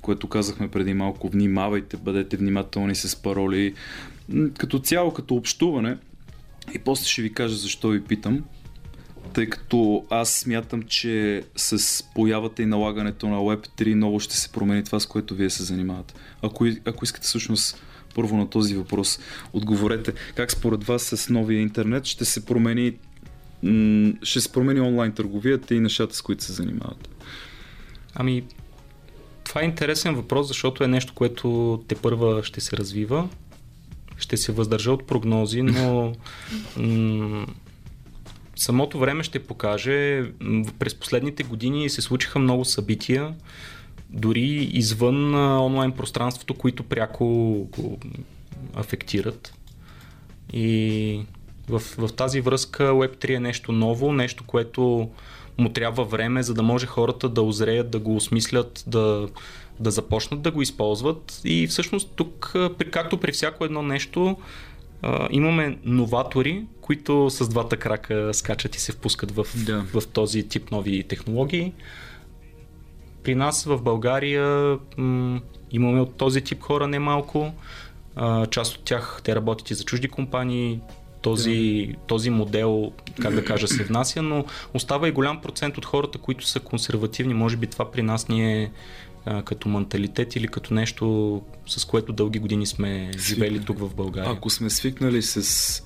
[0.00, 3.74] което казахме преди малко, внимавайте, бъдете внимателни с пароли,
[4.58, 5.98] като цяло, като общуване.
[6.74, 8.44] И после ще ви кажа защо ви питам.
[9.32, 14.84] Тъй като аз смятам, че с появата и налагането на Web3 много ще се промени
[14.84, 16.14] това, с което вие се занимавате.
[16.42, 17.82] Ако, ако искате всъщност
[18.14, 19.18] първо на този въпрос
[19.52, 20.12] отговорете.
[20.34, 22.92] Как според вас с новия интернет ще се промени
[24.22, 27.08] ще се промени онлайн търговията и нещата, с които се занимават?
[28.14, 28.44] Ами,
[29.44, 33.28] това е интересен въпрос, защото е нещо, което те първа ще се развива.
[34.16, 36.12] Ще се въздържа от прогнози, но
[36.76, 37.46] м-
[38.56, 40.24] самото време ще покаже.
[40.78, 43.34] През последните години се случиха много събития,
[44.10, 47.24] дори извън онлайн пространството, които пряко
[47.70, 47.98] го
[48.74, 49.54] афектират.
[50.52, 51.20] И
[51.68, 55.10] в, в тази връзка Web3 е нещо ново, нещо, което
[55.58, 59.28] му трябва време, за да може хората да озреят, да го осмислят, да,
[59.82, 61.40] да започнат да го използват.
[61.44, 62.54] И всъщност тук,
[62.90, 64.36] както при всяко едно нещо,
[65.30, 69.84] имаме новатори, които с двата крака скачат и се впускат в, да.
[70.00, 71.72] в този тип нови технологии.
[73.22, 75.40] При нас в България м-
[75.70, 77.52] имаме от този тип хора немалко.
[78.16, 80.80] А, част от тях те работят и за чужди компании.
[81.22, 82.06] Този, да.
[82.06, 86.46] този модел, как да кажа, се внася, но остава и голям процент от хората, които
[86.46, 87.34] са консервативни.
[87.34, 88.70] Може би това при нас ни е
[89.26, 94.32] а, като менталитет или като нещо, с което дълги години сме живели тук в България.
[94.32, 95.82] Ако сме свикнали с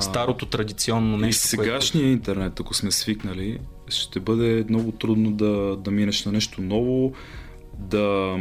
[0.00, 1.46] старото традиционно нещо.
[1.46, 2.12] И сегашния което...
[2.12, 7.12] интернет, ако сме свикнали, ще бъде много трудно да, да минеш на нещо ново,
[7.78, 8.36] да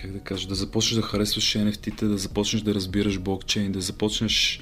[0.00, 4.60] как да кажа, да започнеш да харесваш NFT-те, да започнеш да разбираш блокчейн, да започнеш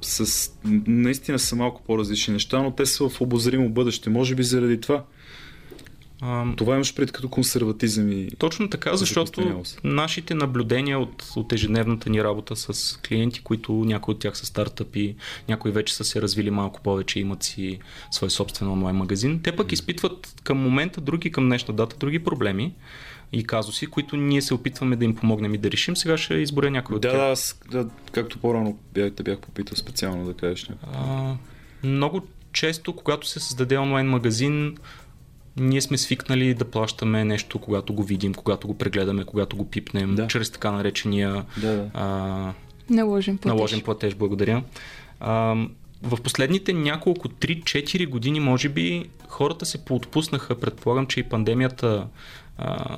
[0.00, 0.50] с...
[0.86, 4.10] Наистина са малко по-различни неща, но те са в обозримо бъдеще.
[4.10, 5.04] Може би заради това.
[6.24, 8.30] А, Това имаш пред като консерватизъм и...
[8.38, 14.20] Точно така, защото нашите наблюдения от, от ежедневната ни работа с клиенти, които някои от
[14.20, 15.16] тях са стартъпи,
[15.48, 17.78] някои вече са се развили малко повече, имат си
[18.10, 22.74] свой собствен онлайн магазин, те пък изпитват към момента други, към днешна дата, други проблеми
[23.32, 25.96] и казуси, които ние се опитваме да им помогнем и да решим.
[25.96, 27.20] Сега ще изборя някой от да, тях.
[27.20, 31.36] Да, аз, да, както по-рано бях, те бях попитал специално да кажеш някой.
[31.84, 34.76] много често, когато се създаде онлайн магазин,
[35.56, 40.14] ние сме свикнали да плащаме нещо, когато го видим, когато го прегледаме, когато го пипнем,
[40.14, 40.26] да.
[40.26, 41.90] чрез така наречения да, да.
[41.94, 42.52] А,
[42.90, 43.56] наложен платеж.
[43.56, 44.62] Наложен платеж, благодаря.
[45.20, 45.56] А,
[46.02, 50.60] в последните няколко 3-4 години, може би, хората се поотпуснаха.
[50.60, 52.06] Предполагам, че и пандемията,
[52.58, 52.96] а,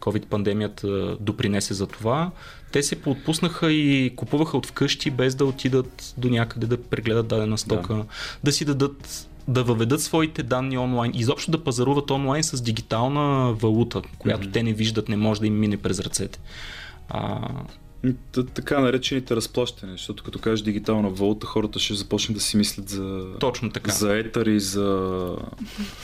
[0.00, 2.30] COVID-пандемията допринесе за това.
[2.72, 7.58] Те се поотпуснаха и купуваха от вкъщи, без да отидат до някъде да прегледат дадена
[7.58, 8.04] стока, да,
[8.44, 14.02] да си дадат да въведат своите данни онлайн, изобщо да пазаруват онлайн с дигитална валута,
[14.18, 14.52] която mm-hmm.
[14.52, 16.38] те не виждат, не може да им мине през ръцете.
[17.08, 17.48] А,
[18.54, 23.24] така наречените разплащания, защото като кажеш дигитална валута, хората ще започнат да си мислят за,
[23.40, 23.90] Точно така.
[23.92, 25.36] за етър и за...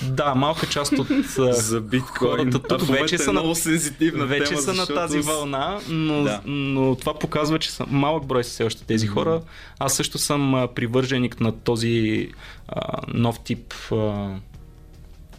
[0.03, 1.09] Да, малка част от
[1.55, 2.31] за биткоин.
[2.31, 4.93] Хората тук вече са, много сензитивна вече тема, са защото...
[4.93, 6.41] на тази вълна, но, да.
[6.47, 9.43] но това показва, че са малък брой са все още тези хора.
[9.79, 12.29] Аз също съм привърженик на този
[12.69, 14.35] а, нов тип а,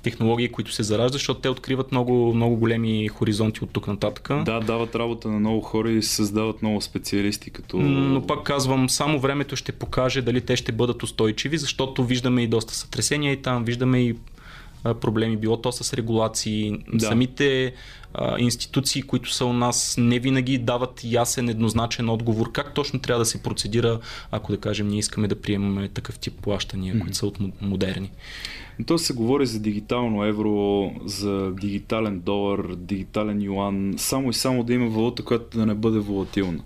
[0.09, 4.29] технологии, които се зараждат, защото те откриват много, много големи хоризонти от тук нататък.
[4.45, 7.49] Да, дават работа на много хора и създават много специалисти.
[7.49, 7.77] Като...
[7.77, 12.47] Но пак казвам, само времето ще покаже дали те ще бъдат устойчиви, защото виждаме и
[12.47, 14.15] доста сътресения и там, виждаме и
[14.83, 16.77] проблеми, било то с регулации.
[16.93, 17.05] Да.
[17.05, 17.73] Самите
[18.13, 23.19] а, институции, които са у нас, не винаги дават ясен, еднозначен отговор как точно трябва
[23.19, 23.99] да се процедира,
[24.31, 27.01] ако да кажем, ние искаме да приемаме такъв тип плащания, mm-hmm.
[27.01, 28.11] които са от модерни.
[28.85, 34.73] То се говори за дигитално евро, за дигитален долар, дигитален юан, само и само да
[34.73, 36.63] има валута, която да не бъде волатилна.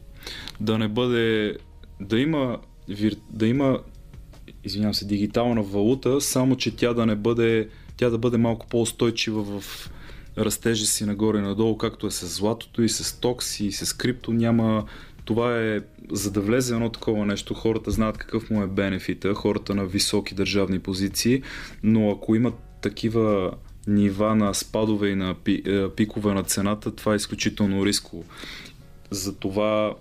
[0.60, 1.58] Да не бъде,
[2.02, 2.58] да има,
[3.30, 3.80] да има
[4.64, 7.70] извинявам се, дигитална валута, само че тя да не бъде,
[8.02, 9.90] тя да бъде малко по-устойчива в
[10.38, 14.34] растежа си нагоре и надолу, както е с златото и с токси и с крипто,
[14.34, 14.86] няма,
[15.26, 15.80] това е,
[16.12, 20.36] за да влезе едно такова нещо, хората знаят какъв му е бенефита, хората на високи
[20.36, 21.42] държавни позиции,
[21.84, 23.52] но ако имат такива
[23.88, 25.36] нива на спадове и на
[25.96, 28.24] пикове на цената, това е изключително рисково.
[29.12, 29.96] Затова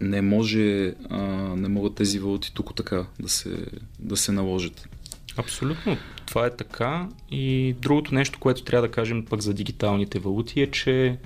[0.00, 1.22] не може, а,
[1.56, 3.66] не могат тези валути тук така да се,
[3.98, 4.88] да се наложат.
[5.36, 7.08] Абсолютно, това е така.
[7.30, 11.18] И другото нещо, което трябва да кажем пък за дигиталните валути е, че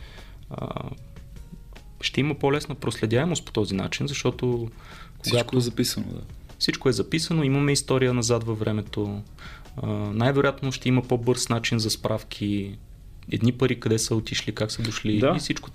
[0.51, 0.91] а,
[2.01, 4.47] ще има по-лесна проследяемост по този начин, защото
[5.19, 5.37] когато...
[5.37, 6.21] Всичко е записано, да.
[6.59, 9.23] Всичко е записано, имаме история назад във времето.
[9.77, 12.79] А, най-вероятно ще има по-бърз начин за справки,
[13.31, 15.33] едни пари къде са отишли, как са дошли да.
[15.37, 15.71] и всичко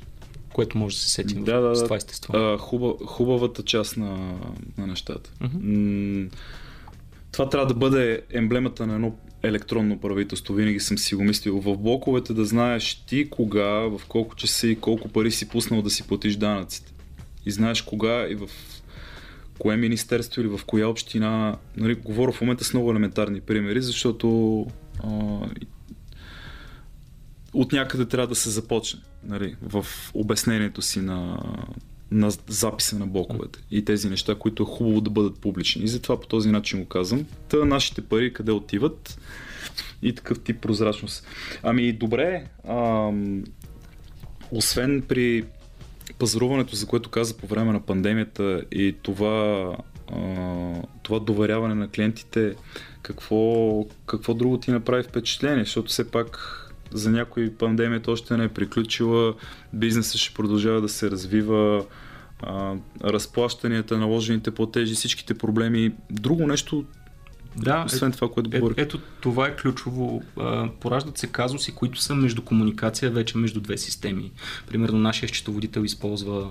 [0.53, 2.37] което може да се сетим да, да, с това естество.
[2.37, 4.39] А, хуба, хубавата част на,
[4.77, 5.31] на нещата.
[5.41, 6.29] Uh-huh.
[7.31, 10.53] Това трябва да бъде емблемата на едно електронно правителство.
[10.53, 11.61] Винаги съм си го мислил.
[11.61, 15.89] В блоковете да знаеш ти кога, в колко часа и колко пари си пуснал да
[15.89, 16.93] си платиш данъците.
[17.45, 18.49] И знаеш кога и в
[19.59, 21.57] кое министерство или в коя община.
[21.77, 24.67] Нали, говоря в момента с много елементарни примери, защото
[25.03, 25.09] а,
[27.53, 31.43] от някъде трябва да се започне нали, в обяснението си на,
[32.11, 35.83] на записа на блоковете и тези неща, които е хубаво да бъдат публични.
[35.83, 37.25] И затова по този начин го казвам.
[37.49, 39.19] Та нашите пари къде отиват
[40.01, 41.27] и такъв тип прозрачност.
[41.63, 43.43] Ами добре, ам,
[44.51, 45.43] освен при
[46.19, 49.75] пазаруването, за което каза по време на пандемията и това,
[50.15, 52.55] а, това доверяване на клиентите,
[53.01, 55.63] какво, какво друго ти направи впечатление?
[55.63, 56.57] Защото все пак
[56.93, 59.33] за някои пандемията още не е приключила,
[59.73, 61.85] бизнесът ще продължава да се развива,
[62.43, 62.73] а,
[63.03, 65.91] разплащанията, наложените платежи, всичките проблеми.
[66.09, 66.85] Друго нещо,
[67.55, 68.77] да, освен е, това, което говорих.
[68.77, 70.23] Е, ето това е ключово.
[70.39, 74.31] А, пораждат се казуси, които са между комуникация вече между две системи.
[74.67, 76.49] Примерно нашия счетоводител използва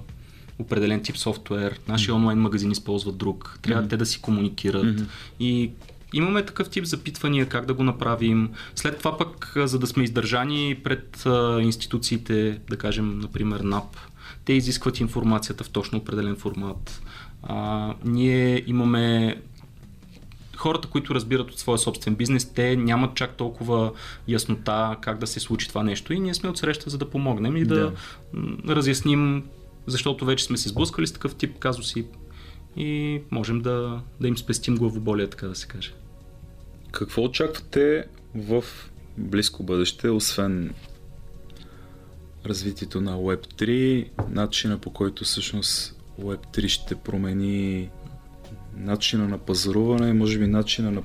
[0.59, 3.59] определен тип софтуер, нашия онлайн магазин използва друг.
[3.63, 3.91] Трябва mm-hmm.
[3.91, 4.85] те да си комуникират.
[4.85, 5.07] Mm-hmm.
[5.41, 5.71] И
[6.15, 8.51] Имаме такъв тип запитвания, как да го направим.
[8.75, 11.25] След това пък, за да сме издържани пред
[11.61, 13.97] институциите, да кажем, например, НАП,
[14.45, 17.03] те изискват информацията в точно определен формат.
[17.43, 19.37] А, ние имаме
[20.57, 23.93] хората, които разбират от своя собствен бизнес, те нямат чак толкова
[24.29, 27.65] яснота как да се случи това нещо и ние сме отсреща за да помогнем и
[27.65, 27.93] да,
[28.65, 29.45] да разясним,
[29.87, 32.07] защото вече сме се сблъскали с такъв тип казуси
[32.77, 35.93] и можем да, да им спестим главоболие, така да се каже.
[36.93, 38.05] Какво очаквате
[38.35, 38.65] в
[39.19, 40.75] близко бъдеще, освен
[42.47, 47.91] развитието на Web3, начина по който всъщност Web3 ще промени
[48.77, 51.03] начина на пазаруване, може би начина на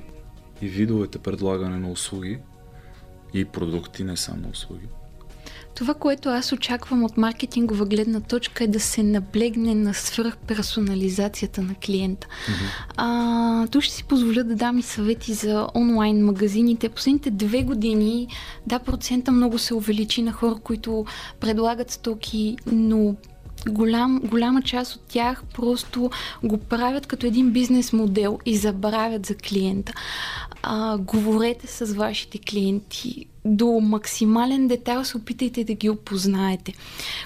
[0.62, 2.38] и видовете предлагане на услуги
[3.34, 4.86] и продукти, не само услуги?
[5.76, 11.74] Това, което аз очаквам от маркетингова гледна точка е да се наблегне на свръхперсонализацията на
[11.74, 12.26] клиента.
[12.26, 12.84] Mm-hmm.
[12.96, 16.88] А, тук ще си позволя да дам и съвети за онлайн магазините.
[16.88, 18.28] Последните две години,
[18.66, 21.04] да, процента много се увеличи на хора, които
[21.40, 23.14] предлагат стоки, но
[23.68, 26.10] голям, голяма част от тях просто
[26.44, 29.92] го правят като един бизнес модел и забравят за клиента.
[30.62, 36.72] А, говорете с вашите клиенти, до максимален детайл се опитайте да ги опознаете.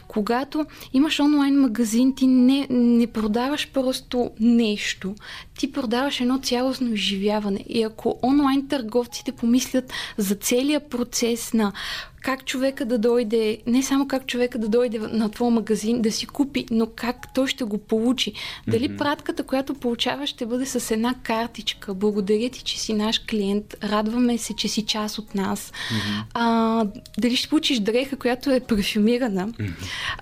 [0.08, 5.14] Когато имаш онлайн магазин, ти не, не продаваш просто нещо,
[5.58, 7.64] ти продаваш едно цялостно изживяване.
[7.68, 11.72] И ако онлайн търговците помислят за целия процес на
[12.20, 16.26] как човека да дойде, не само как човека да дойде на твой магазин да си
[16.26, 18.32] купи, но как той ще го получи.
[18.68, 18.98] Дали mm-hmm.
[18.98, 21.94] пратката, която получава, ще бъде с една картичка.
[21.94, 23.76] Благодаря ти, че си наш клиент.
[23.84, 25.72] Радваме се, че си част от нас.
[25.72, 26.22] Mm-hmm.
[26.34, 26.86] А,
[27.18, 29.48] дали ще получиш дреха, която е парфюмирана.
[29.48, 29.72] Mm-hmm.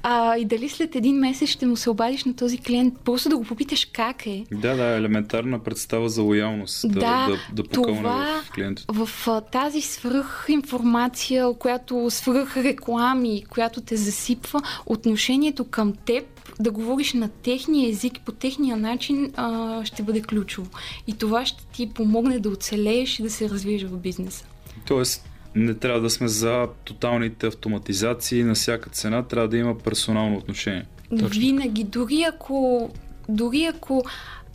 [0.02, 3.37] А, и дали след един месец ще му се обадиш на този клиент, просто да
[3.37, 4.44] го попиташ как е.
[4.52, 6.88] Да, да, елементарна представа за лоялност.
[6.88, 8.84] Да, да, да, да това в клиента.
[8.88, 9.08] В
[9.53, 16.24] тази свръх информация, която която свръх реклами, която те засипва, отношението към теб,
[16.61, 20.70] да говориш на техния език, по техния начин, а, ще бъде ключово.
[21.07, 24.45] И това ще ти помогне да оцелееш и да се развиеш в бизнеса.
[24.86, 30.36] Тоест, не трябва да сме за тоталните автоматизации на всяка цена, трябва да има персонално
[30.36, 30.84] отношение.
[31.11, 31.28] Точно.
[31.28, 32.91] Винаги, дори ако,
[33.28, 34.05] дори ако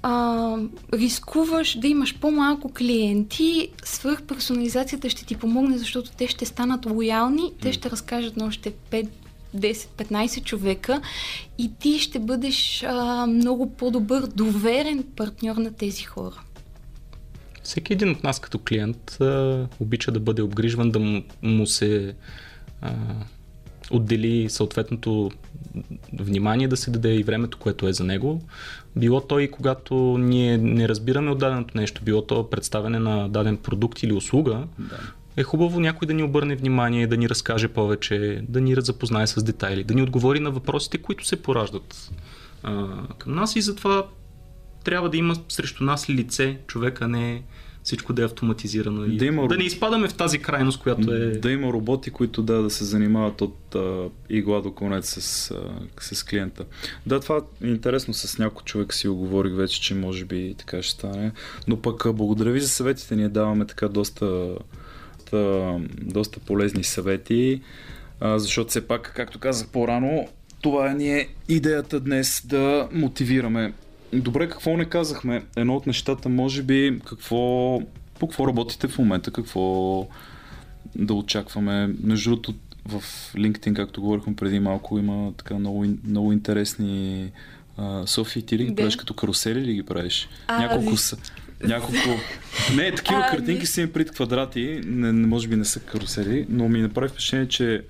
[0.04, 0.58] а,
[0.94, 7.74] рискуваш да имаш по-малко клиенти, свръхперсонализацията ще ти помогне, защото те ще станат лоялни, те
[7.74, 9.08] ще разкажат на още 5
[9.58, 11.02] 10-15 човека
[11.58, 16.42] и ти ще бъдеш а, много по-добър, доверен партньор на тези хора.
[17.64, 22.16] Всеки един от нас като клиент а, обича да бъде обгрижван, да му, му се
[22.82, 22.94] а,
[23.92, 25.32] отдели съответното
[26.20, 28.42] внимание, да се даде и времето, което е за него.
[28.96, 33.58] Било то и когато ние не разбираме от даденото нещо, било то представяне на даден
[33.58, 35.00] продукт или услуга, да.
[35.38, 39.44] е хубаво някой да ни обърне внимание, да ни разкаже повече, да ни запознае с
[39.44, 42.12] детайли, да ни отговори на въпросите, които се пораждат
[42.64, 42.88] а,
[43.18, 44.06] към нас и затова
[44.84, 47.42] трябва да има срещу нас лице, човека не е
[47.84, 49.06] всичко да е автоматизирано.
[49.06, 51.20] И да, има, да не изпадаме в тази крайност, която е.
[51.32, 56.16] Да има роботи, които да, да се занимават от а, игла до конец с, а,
[56.16, 56.66] с клиента.
[57.06, 58.14] Да, това е интересно.
[58.14, 61.32] С някой човек си оговорих вече, че може би така ще стане.
[61.68, 63.16] Но пък благодаря ви за съветите.
[63.16, 64.56] Ние даваме така доста,
[65.34, 67.62] доста, доста полезни съвети,
[68.20, 70.28] а, защото все пак, както казах по-рано,
[70.62, 73.74] това ни е идеята днес да мотивираме
[74.14, 75.44] Добре, какво не казахме?
[75.56, 77.80] Едно от нещата, може би, какво,
[78.20, 80.08] по какво работите в момента, какво
[80.96, 81.90] да очакваме.
[82.04, 82.54] Между другото,
[82.86, 83.04] в
[83.36, 87.32] LinkedIn, както говорихме преди малко, има така много, много интересни
[88.06, 90.30] Софи, ти ли ги правиш като карусели ли ги правиш?
[90.48, 91.18] А, Няколко са.
[91.64, 92.20] Няколко.
[92.76, 96.82] Не, такива а, картинки си пред квадрати, не, може би не са карусели, но ми
[96.82, 97.82] направи впечатление, че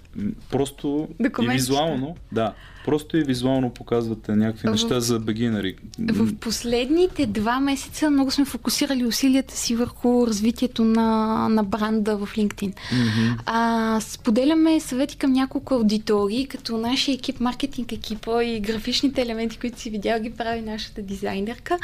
[0.52, 1.08] просто
[1.42, 2.54] и визуално, да,
[2.86, 4.72] Просто и визуално показвате някакви в...
[4.72, 5.76] неща за бегинари.
[6.00, 12.30] В последните два месеца много сме фокусирали усилията си върху развитието на, на бранда в
[12.36, 12.74] LinkedIn.
[12.74, 13.40] Mm-hmm.
[13.46, 19.80] А, споделяме съвети към няколко аудитории, като нашия екип, маркетинг екипа и графичните елементи, които
[19.80, 21.78] си видял, ги прави нашата дизайнерка.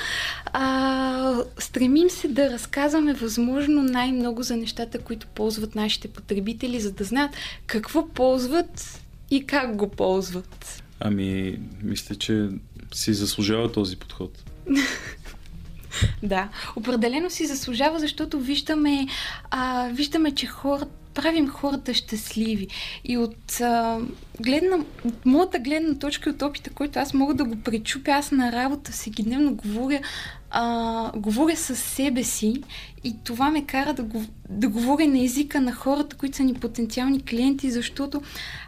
[0.46, 7.04] А, стремим се да разказваме възможно най-много за нещата, които ползват нашите потребители, за да
[7.04, 7.32] знаят
[7.68, 10.84] какво ползват и как го ползват.
[11.00, 12.50] Ами, мисля, че
[12.94, 14.44] си заслужава този подход.
[16.24, 19.08] да, определено си заслужава, защото виждаме,
[19.52, 22.68] а, виждаме че хората правим хората щастливи.
[23.04, 24.00] И от, а,
[24.40, 28.32] гледна, от моята гледна точка и от опита, който аз мога да го пречупя, аз
[28.32, 30.00] на работа всекидневно говоря,
[30.52, 32.64] а, говоря със себе си
[33.04, 36.54] и това ме кара да, го, да говоря на езика на хората, които са ни
[36.54, 38.22] потенциални клиенти, защото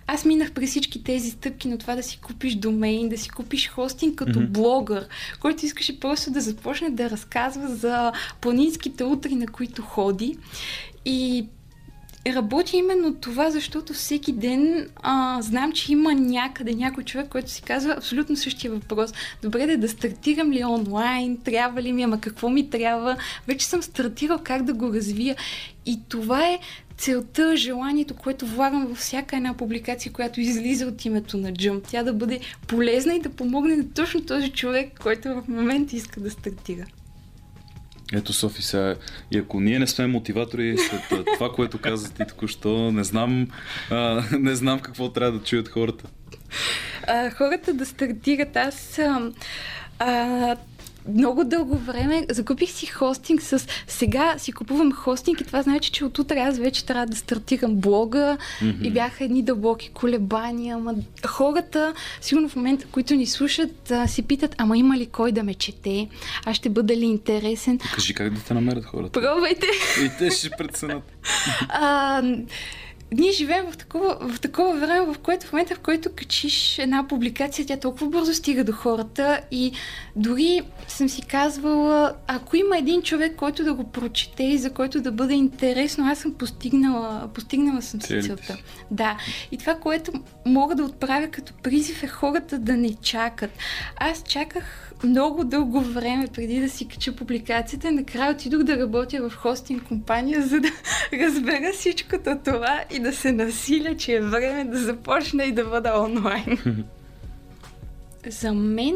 [0.08, 3.70] аз минах през всички тези стъпки на това да си купиш домейн, да си купиш
[3.70, 4.48] хостинг като mm-hmm.
[4.48, 5.08] блогър,
[5.40, 8.12] който искаше просто да започне да разказва за
[8.42, 10.38] планинските утри, на които ходи.
[11.06, 11.46] И
[12.28, 17.62] работи именно това, защото всеки ден а, знам, че има някъде някой човек, който си
[17.62, 19.14] казва абсолютно същия въпрос.
[19.42, 23.18] Добре да, да стартирам ли онлайн, трябва ли ми, ама какво ми трябва.
[23.48, 25.36] Вече съм стартирал как да го развия.
[25.86, 26.60] И това е
[26.98, 31.82] целта, желанието, което влагам във всяка една публикация, която излиза от името на Jump.
[31.88, 36.20] Тя да бъде полезна и да помогне на точно този човек, който в момента иска
[36.20, 36.86] да стартира.
[38.14, 38.96] Ето, Софи, сега,
[39.32, 43.48] и ако ние не сме мотиватори след това, което каза ти току-що, не знам,
[43.90, 46.04] а, не знам какво трябва да чуят хората.
[47.08, 48.56] А, хората да стартират.
[48.56, 49.00] Аз
[50.00, 50.56] а,
[51.08, 53.68] много дълго време закупих си хостинг с...
[53.88, 57.76] Сега си купувам хостинг и това значи, че от утре аз вече трябва да стартирам
[57.76, 58.82] блога mm-hmm.
[58.82, 60.76] и бяха едни дълбоки колебания.
[60.76, 60.96] Ама
[61.28, 65.44] хората, сигурно в момента, които ни слушат, а, си питат, ама има ли кой да
[65.44, 66.08] ме чете?
[66.46, 67.80] Аз ще бъда ли интересен?
[67.96, 69.22] Кажи как да те намерят хората.
[69.22, 69.68] Пробвайте!
[70.06, 71.04] И те ще преценят
[73.18, 77.08] ние живеем в такова, в такова време, в което в момента, в който качиш една
[77.08, 79.72] публикация, тя толкова бързо стига до хората и
[80.16, 85.02] дори съм си казвала, ако има един човек, който да го прочете и за който
[85.02, 88.58] да бъде интересно, аз съм постигнала, постигнала съм си целта.
[88.92, 89.18] Да.
[89.52, 90.12] И това, което
[90.46, 93.52] мога да отправя като призив е хората да не чакат.
[93.98, 97.92] Аз чаках много дълго време преди да си кача публикацията.
[97.92, 100.68] Накрая отидох да работя в хостинг компания, за да
[101.14, 106.02] разбера всичкото това и да се насиля, че е време да започна и да бъда
[106.02, 106.58] онлайн.
[108.28, 108.96] За мен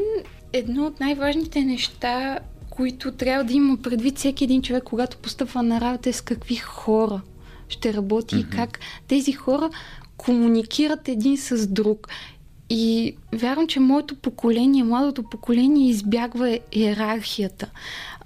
[0.53, 2.39] едно от най-важните неща,
[2.69, 6.55] които трябва да има предвид всеки един човек, когато постъпва на работа, е с какви
[6.55, 7.21] хора
[7.69, 8.53] ще работи mm-hmm.
[8.53, 9.69] и как тези хора
[10.17, 12.07] комуникират един с друг.
[12.69, 17.69] И вярвам, че моето поколение, младото поколение избягва иерархията.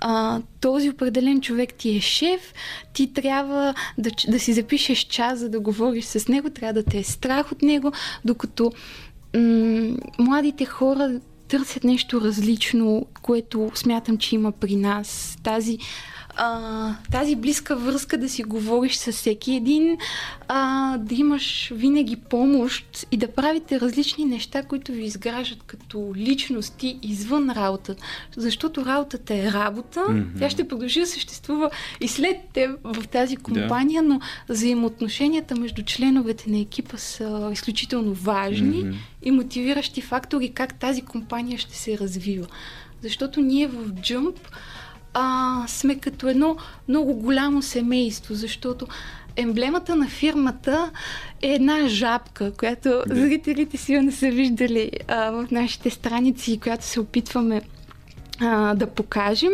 [0.01, 2.53] А, този определен човек ти е шеф,
[2.93, 6.97] ти трябва да, да си запишеш час, за да говориш с него, трябва да те
[6.97, 7.91] е страх от него,
[8.25, 8.71] докато
[9.35, 15.37] м- младите хора търсят нещо различно, което смятам, че има при нас.
[15.43, 15.77] Тази
[16.41, 19.97] а, тази близка връзка да си говориш с всеки един,
[20.47, 26.99] а, да имаш винаги помощ и да правите различни неща, които ви изграждат като личности
[27.01, 27.95] извън работа.
[28.37, 30.39] Защото работата е работа, mm-hmm.
[30.39, 31.69] тя ще продължи да съществува
[32.01, 34.07] и след те в тази компания, yeah.
[34.07, 34.19] но
[34.49, 38.95] взаимоотношенията между членовете на екипа са изключително важни mm-hmm.
[39.23, 42.47] и мотивиращи фактори как тази компания ще се развива.
[43.01, 44.35] Защото ние в Jump
[45.13, 46.57] а, сме като едно
[46.87, 48.87] много голямо семейство, защото
[49.35, 50.91] емблемата на фирмата
[51.41, 56.99] е една жабка, която зрителите си не са виждали а, в нашите страници, която се
[56.99, 57.61] опитваме
[58.41, 59.51] а, да покажем.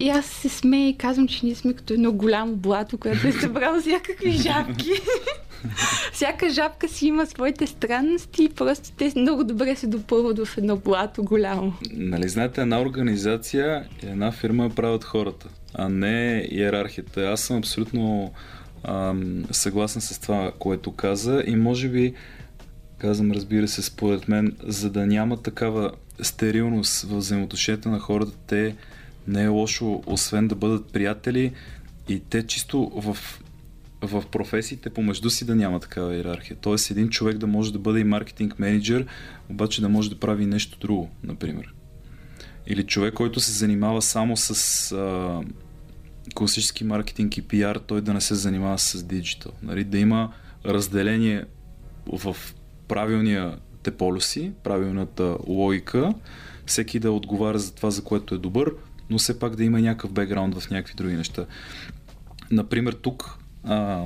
[0.00, 3.32] И аз се смея и казвам, че ние сме като едно голямо блато, което е
[3.32, 4.90] събрало всякакви жабки.
[6.12, 10.76] Всяка жабка си има своите странности и просто те много добре се допълват в едно
[10.76, 11.72] блато голямо.
[11.92, 17.20] Нали знаете, една организация и една фирма правят хората, а не иерархията.
[17.20, 18.32] Аз съм абсолютно
[18.84, 22.14] ам, съгласен с това, което каза и може би
[22.98, 25.92] казвам, разбира се, според мен, за да няма такава
[26.22, 28.76] стерилност в взаимоотношенията на хората, те
[29.28, 31.52] не е лошо, освен да бъдат приятели
[32.08, 33.18] и те чисто в
[34.06, 36.56] в професиите помежду си да няма такава иерархия.
[36.60, 39.06] Тоест един човек да може да бъде и маркетинг менеджер,
[39.48, 41.74] обаче да може да прави нещо друго, например.
[42.66, 45.40] Или човек, който се занимава само с а,
[46.34, 49.52] класически маркетинг и пиар, той да не се занимава с диджитал.
[49.62, 49.84] Нали?
[49.84, 50.32] Да има
[50.66, 51.44] разделение
[52.06, 52.36] в
[52.88, 56.14] правилния те полюси, правилната логика,
[56.66, 58.72] всеки да отговаря за това, за което е добър,
[59.10, 61.46] но все пак да има някакъв бекграунд в някакви други неща.
[62.50, 64.04] Например, тук а,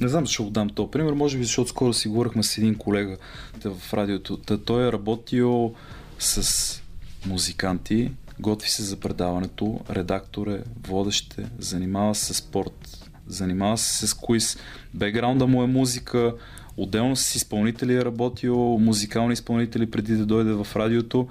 [0.00, 2.74] не знам защо го дам този пример, може би защото скоро си говорихме с един
[2.74, 3.16] колега
[3.64, 4.36] в радиото.
[4.36, 5.74] Та той е работил
[6.18, 6.82] с
[7.26, 14.58] музиканти, готви се за предаването, редактор е, водещ занимава се спорт, занимава се с куиз,
[14.94, 16.34] бекграунда му е музика,
[16.78, 21.28] отделно с изпълнители е работил, музикални изпълнители преди да дойде в радиото.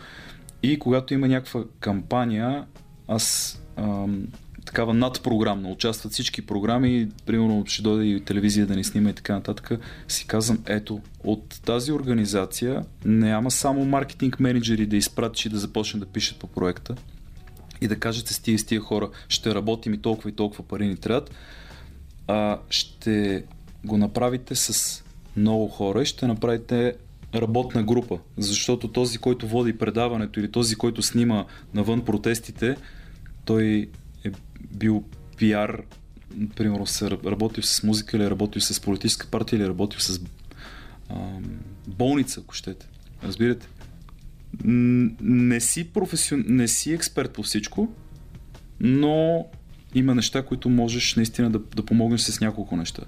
[0.63, 2.65] И когато има някаква кампания,
[3.07, 4.27] аз ам,
[4.65, 9.33] такава надпрограмна, участват всички програми, примерно ще дойде и телевизия да ни снима и така
[9.33, 15.57] нататък, си казвам, ето, от тази организация няма само маркетинг менеджери да изпратиш и да
[15.57, 16.95] започне да пишат по проекта
[17.81, 20.87] и да кажете с тия с тия хора, ще работим и толкова и толкова пари
[20.87, 21.31] ни трябват,
[22.27, 23.43] а ще
[23.85, 25.03] го направите с
[25.37, 26.93] много хора и ще направите
[27.35, 32.75] работна група, защото този, който води предаването или този, който снима навън протестите,
[33.45, 33.89] той
[34.71, 35.03] бил
[35.37, 35.81] пиар,
[36.55, 40.21] примерно се работил с музика или работил с политическа партия или работил с
[41.09, 41.15] а,
[41.87, 42.87] болница, ако щете.
[43.23, 43.67] Разбирате?
[44.63, 46.43] Не си, професион...
[46.47, 47.93] не си експерт по всичко,
[48.79, 49.45] но
[49.95, 53.03] има неща, които можеш наистина да, да помогнеш с няколко неща.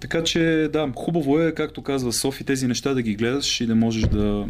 [0.00, 3.74] Така че, да, хубаво е, както казва Софи, тези неща да ги гледаш и да
[3.74, 4.46] можеш да,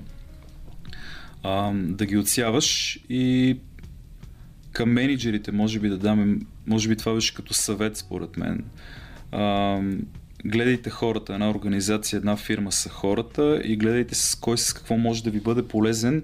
[1.43, 3.57] а, да ги отсяваш и
[4.73, 8.65] към менеджерите, може би да даме, може би това беше като съвет според мен.
[9.33, 9.81] А,
[10.45, 15.25] гледайте хората, една организация, една фирма са хората и гледайте с кой с какво може
[15.25, 16.23] да ви бъде полезен.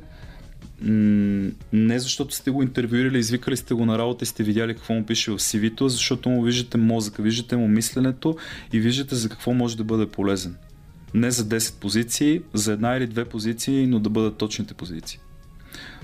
[0.83, 5.07] Не защото сте го интервюирали, извикали сте го на работа и сте видяли какво му
[5.07, 8.37] пише в CV-то, защото му виждате мозъка, виждате му мисленето
[8.72, 10.57] и виждате за какво може да бъде полезен.
[11.14, 15.20] Не за 10 позиции, за една или две позиции, но да бъдат точните позиции.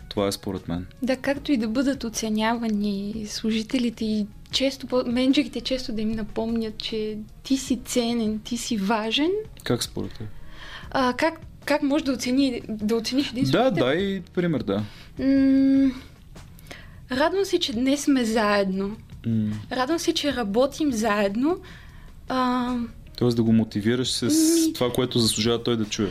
[0.08, 0.86] Това е според мен.
[1.02, 7.18] Да, както и да бъдат оценявани служителите и често, менеджерите често да им напомнят, че
[7.42, 9.30] ти си ценен, ти си важен.
[9.64, 10.26] Как според теб?
[10.90, 13.70] А, как, как може да, оцени, да оцениш един служител?
[13.70, 14.82] Да, дай пример, да.
[15.18, 15.90] М-
[17.12, 18.96] радвам се, че днес сме заедно.
[19.72, 21.58] Радвам се, че работим заедно.
[22.28, 22.74] А...
[23.18, 24.72] Тоест да го мотивираш с ми...
[24.72, 26.10] това, което заслужава той да чуе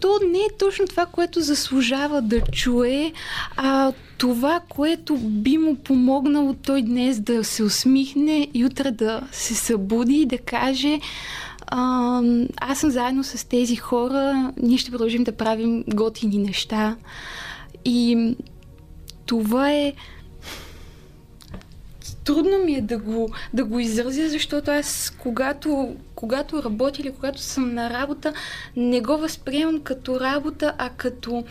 [0.00, 3.12] то не е точно това, което заслужава да чуе,
[3.56, 9.54] а това, което би му помогнало той днес да се усмихне и утре да се
[9.54, 11.00] събуди и да каже
[11.66, 12.22] а,
[12.56, 16.96] аз съм заедно с тези хора, ние ще продължим да правим готини неща.
[17.84, 18.34] И
[19.26, 19.92] това е
[22.24, 27.40] трудно ми е да го, да го изразя, защото аз когато, когато работя или когато
[27.40, 28.32] съм на работа,
[28.76, 31.44] не го възприемам като работа, а като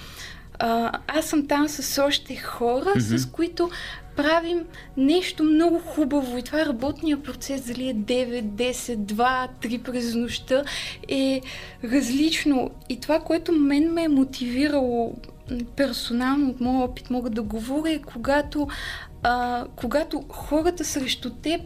[0.60, 3.18] а, аз съм там с още хора, mm-hmm.
[3.18, 3.70] с които
[4.16, 4.66] правим
[4.98, 10.16] нещо много хубаво и това е работния процес, дали е 9, 10, 2, 3 през
[10.16, 10.64] нощта,
[11.08, 11.42] е
[11.84, 12.72] различно.
[12.90, 15.16] И това, което мен ме е мотивирало
[15.76, 18.68] персонално от моя опит мога да говоря е когато,
[19.24, 21.62] а, когато хората срещу теб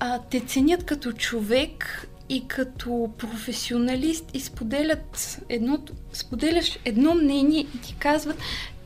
[0.00, 5.78] а, те ценят като човек и като професионалист и споделят едно,
[6.12, 8.36] споделяш едно мнение и ти казват,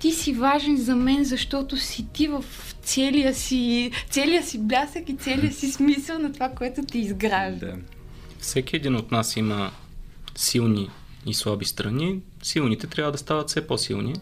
[0.00, 2.44] ти си важен за мен, защото си ти в
[2.82, 7.66] целия си, целия си блясък и целия си смисъл на това, което ти изгражда.
[7.66, 7.76] Да.
[8.38, 9.70] Всеки един от нас има
[10.36, 10.90] силни
[11.26, 12.20] и слаби страни.
[12.42, 14.14] Силните трябва да стават все по-силни,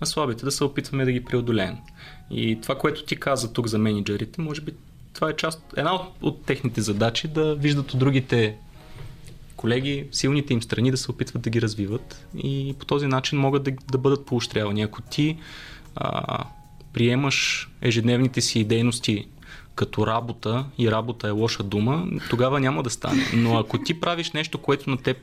[0.00, 1.76] а слабите да се опитваме да ги преодолеем.
[2.30, 4.72] И това, което ти каза тук за менеджерите, може би
[5.12, 8.56] това е част, една от, от техните задачи да виждат от другите
[9.64, 13.62] колеги силните им страни да се опитват да ги развиват и по този начин могат
[13.62, 14.82] да, да бъдат поощрявани.
[14.82, 15.38] Ако ти
[15.96, 16.44] а,
[16.92, 19.28] приемаш ежедневните си дейности
[19.74, 23.22] като работа и работа е лоша дума, тогава няма да стане.
[23.34, 25.16] Но ако ти правиш нещо, което на теб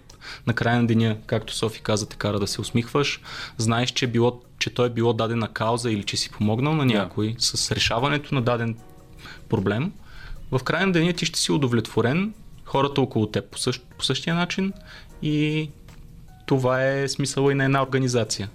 [0.47, 3.21] на края на деня, както Софи каза, те кара да се усмихваш,
[3.57, 7.27] знаеш, че, било, че той е било дадена кауза или че си помогнал на някой
[7.27, 7.39] yeah.
[7.39, 8.75] с решаването на даден
[9.49, 9.91] проблем,
[10.51, 12.33] в края на деня ти ще си удовлетворен,
[12.72, 14.74] хората около теб по, същ, по същия начин
[15.22, 15.69] и
[16.45, 18.49] това е смисъла и на една организация.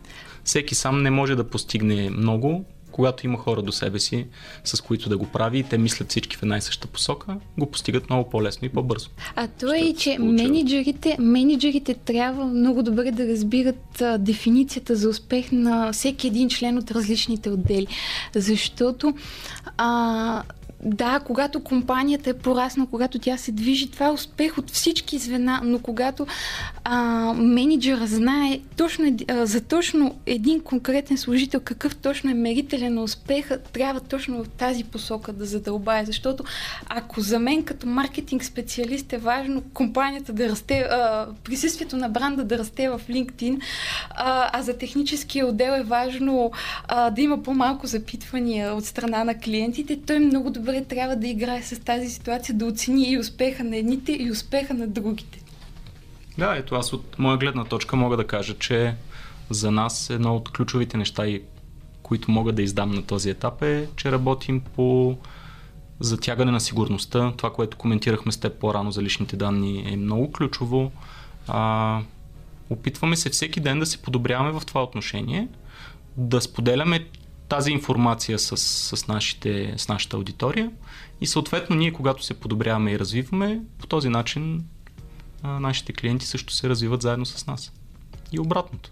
[0.45, 4.27] Всеки сам не може да постигне много, когато има хора до себе си,
[4.65, 7.71] с които да го прави и те мислят всички в една и съща посока, го
[7.71, 9.09] постигат много по-лесно и по-бързо.
[9.35, 15.53] А то е, че менеджерите, менеджерите трябва много добре да разбират а, дефиницията за успех
[15.53, 17.87] на всеки един член от различните отдели.
[18.35, 19.15] Защото
[19.77, 20.43] а,
[20.83, 25.61] да, когато компанията е порасна, когато тя се движи, това е успех от всички звена,
[25.65, 26.27] но когато
[26.85, 33.03] а, менеджера знае точно, а, за точно един конкретен служител какъв точно е мерителен на
[33.03, 36.45] успеха, трябва точно в тази посока да задълбае, защото
[36.89, 42.45] ако за мен като маркетинг специалист е важно компанията да расте, а, присъствието на бранда
[42.45, 43.61] да расте в LinkedIn,
[44.11, 46.53] а, а за техническия отдел е важно
[46.89, 51.29] а, да има по-малко запитвания от страна на клиентите, той много добре добре трябва да
[51.29, 55.41] играе с тази ситуация, да оцени и успеха на едните и успеха на другите.
[56.39, 58.95] Да, ето аз от моя гледна точка мога да кажа, че
[59.51, 61.25] за нас едно от ключовите неща,
[62.03, 65.17] които мога да издам на този етап е, че работим по
[66.01, 67.33] затягане на сигурността.
[67.37, 70.93] Това, което коментирахме с теб по-рано за личните данни е много ключово.
[71.49, 72.01] А,
[72.71, 75.49] опитваме се всеки ден да се подобряваме в това отношение,
[76.17, 77.07] да споделяме
[77.49, 80.71] тази информация с, с, нашите, с нашата аудитория
[81.21, 84.65] и съответно ние, когато се подобряваме и развиваме, по този начин
[85.43, 87.73] а, нашите клиенти също се развиват заедно с нас.
[88.33, 88.91] И обратното.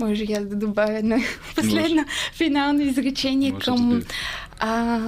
[0.00, 1.16] Може и аз да добавя едно
[1.54, 2.06] последно Може.
[2.32, 3.88] финално изречение Може към...
[3.88, 4.06] Да
[4.64, 5.00] а,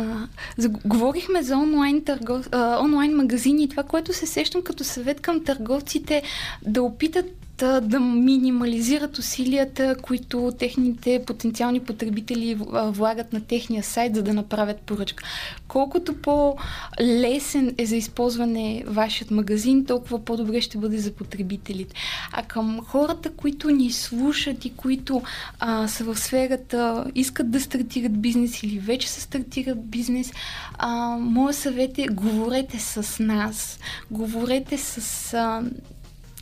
[0.56, 5.20] за, говорихме за онлайн, търгов, а, онлайн магазини и това, което се сещам като съвет
[5.20, 6.22] към търговците,
[6.62, 7.26] да опитат
[7.58, 15.24] да, минимализират усилията, които техните потенциални потребители влагат на техния сайт, за да направят поръчка.
[15.68, 21.94] Колкото по-лесен е за използване вашият магазин, толкова по-добре ще бъде за потребителите.
[22.32, 25.22] А към хората, които ни слушат и които
[25.60, 30.32] а, са в сферата, искат да стартират бизнес или вече са стартират бизнес,
[30.78, 33.78] а, моят съвет е говорете с нас,
[34.10, 35.62] говорете с а,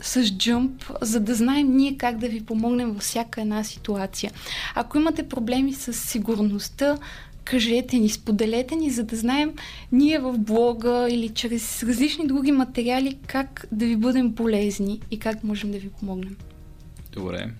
[0.03, 4.33] с Jump, за да знаем ние как да ви помогнем във всяка една ситуация.
[4.75, 6.99] Ако имате проблеми с сигурността,
[7.45, 9.53] кажете ни, споделете ни, за да знаем
[9.93, 15.45] ние в блога или чрез различни други материали как да ви бъдем полезни и как
[15.45, 16.37] можем да ви помогнем.
[17.13, 17.51] Добре.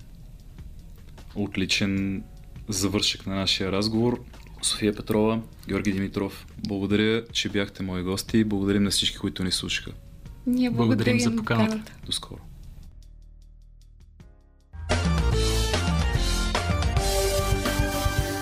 [1.35, 2.23] Отличен
[2.69, 4.23] завършек на нашия разговор.
[4.61, 8.43] София Петрова, Георги Димитров, благодаря, че бяхте мои гости.
[8.43, 9.91] Благодарим на всички, които ни слушаха.
[10.47, 11.93] Ние благодарим, благодарим за поканата.
[12.05, 12.39] До скоро.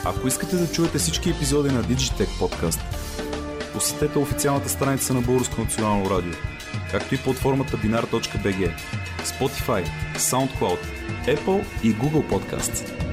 [0.05, 2.79] Ако искате да чуете всички епизоди на Digitech Podcast,
[3.73, 6.33] посетете официалната страница на Българско национално радио,
[6.91, 8.71] както и платформата binar.bg,
[9.23, 9.85] Spotify,
[10.17, 10.79] SoundCloud,
[11.25, 13.10] Apple и Google Podcasts.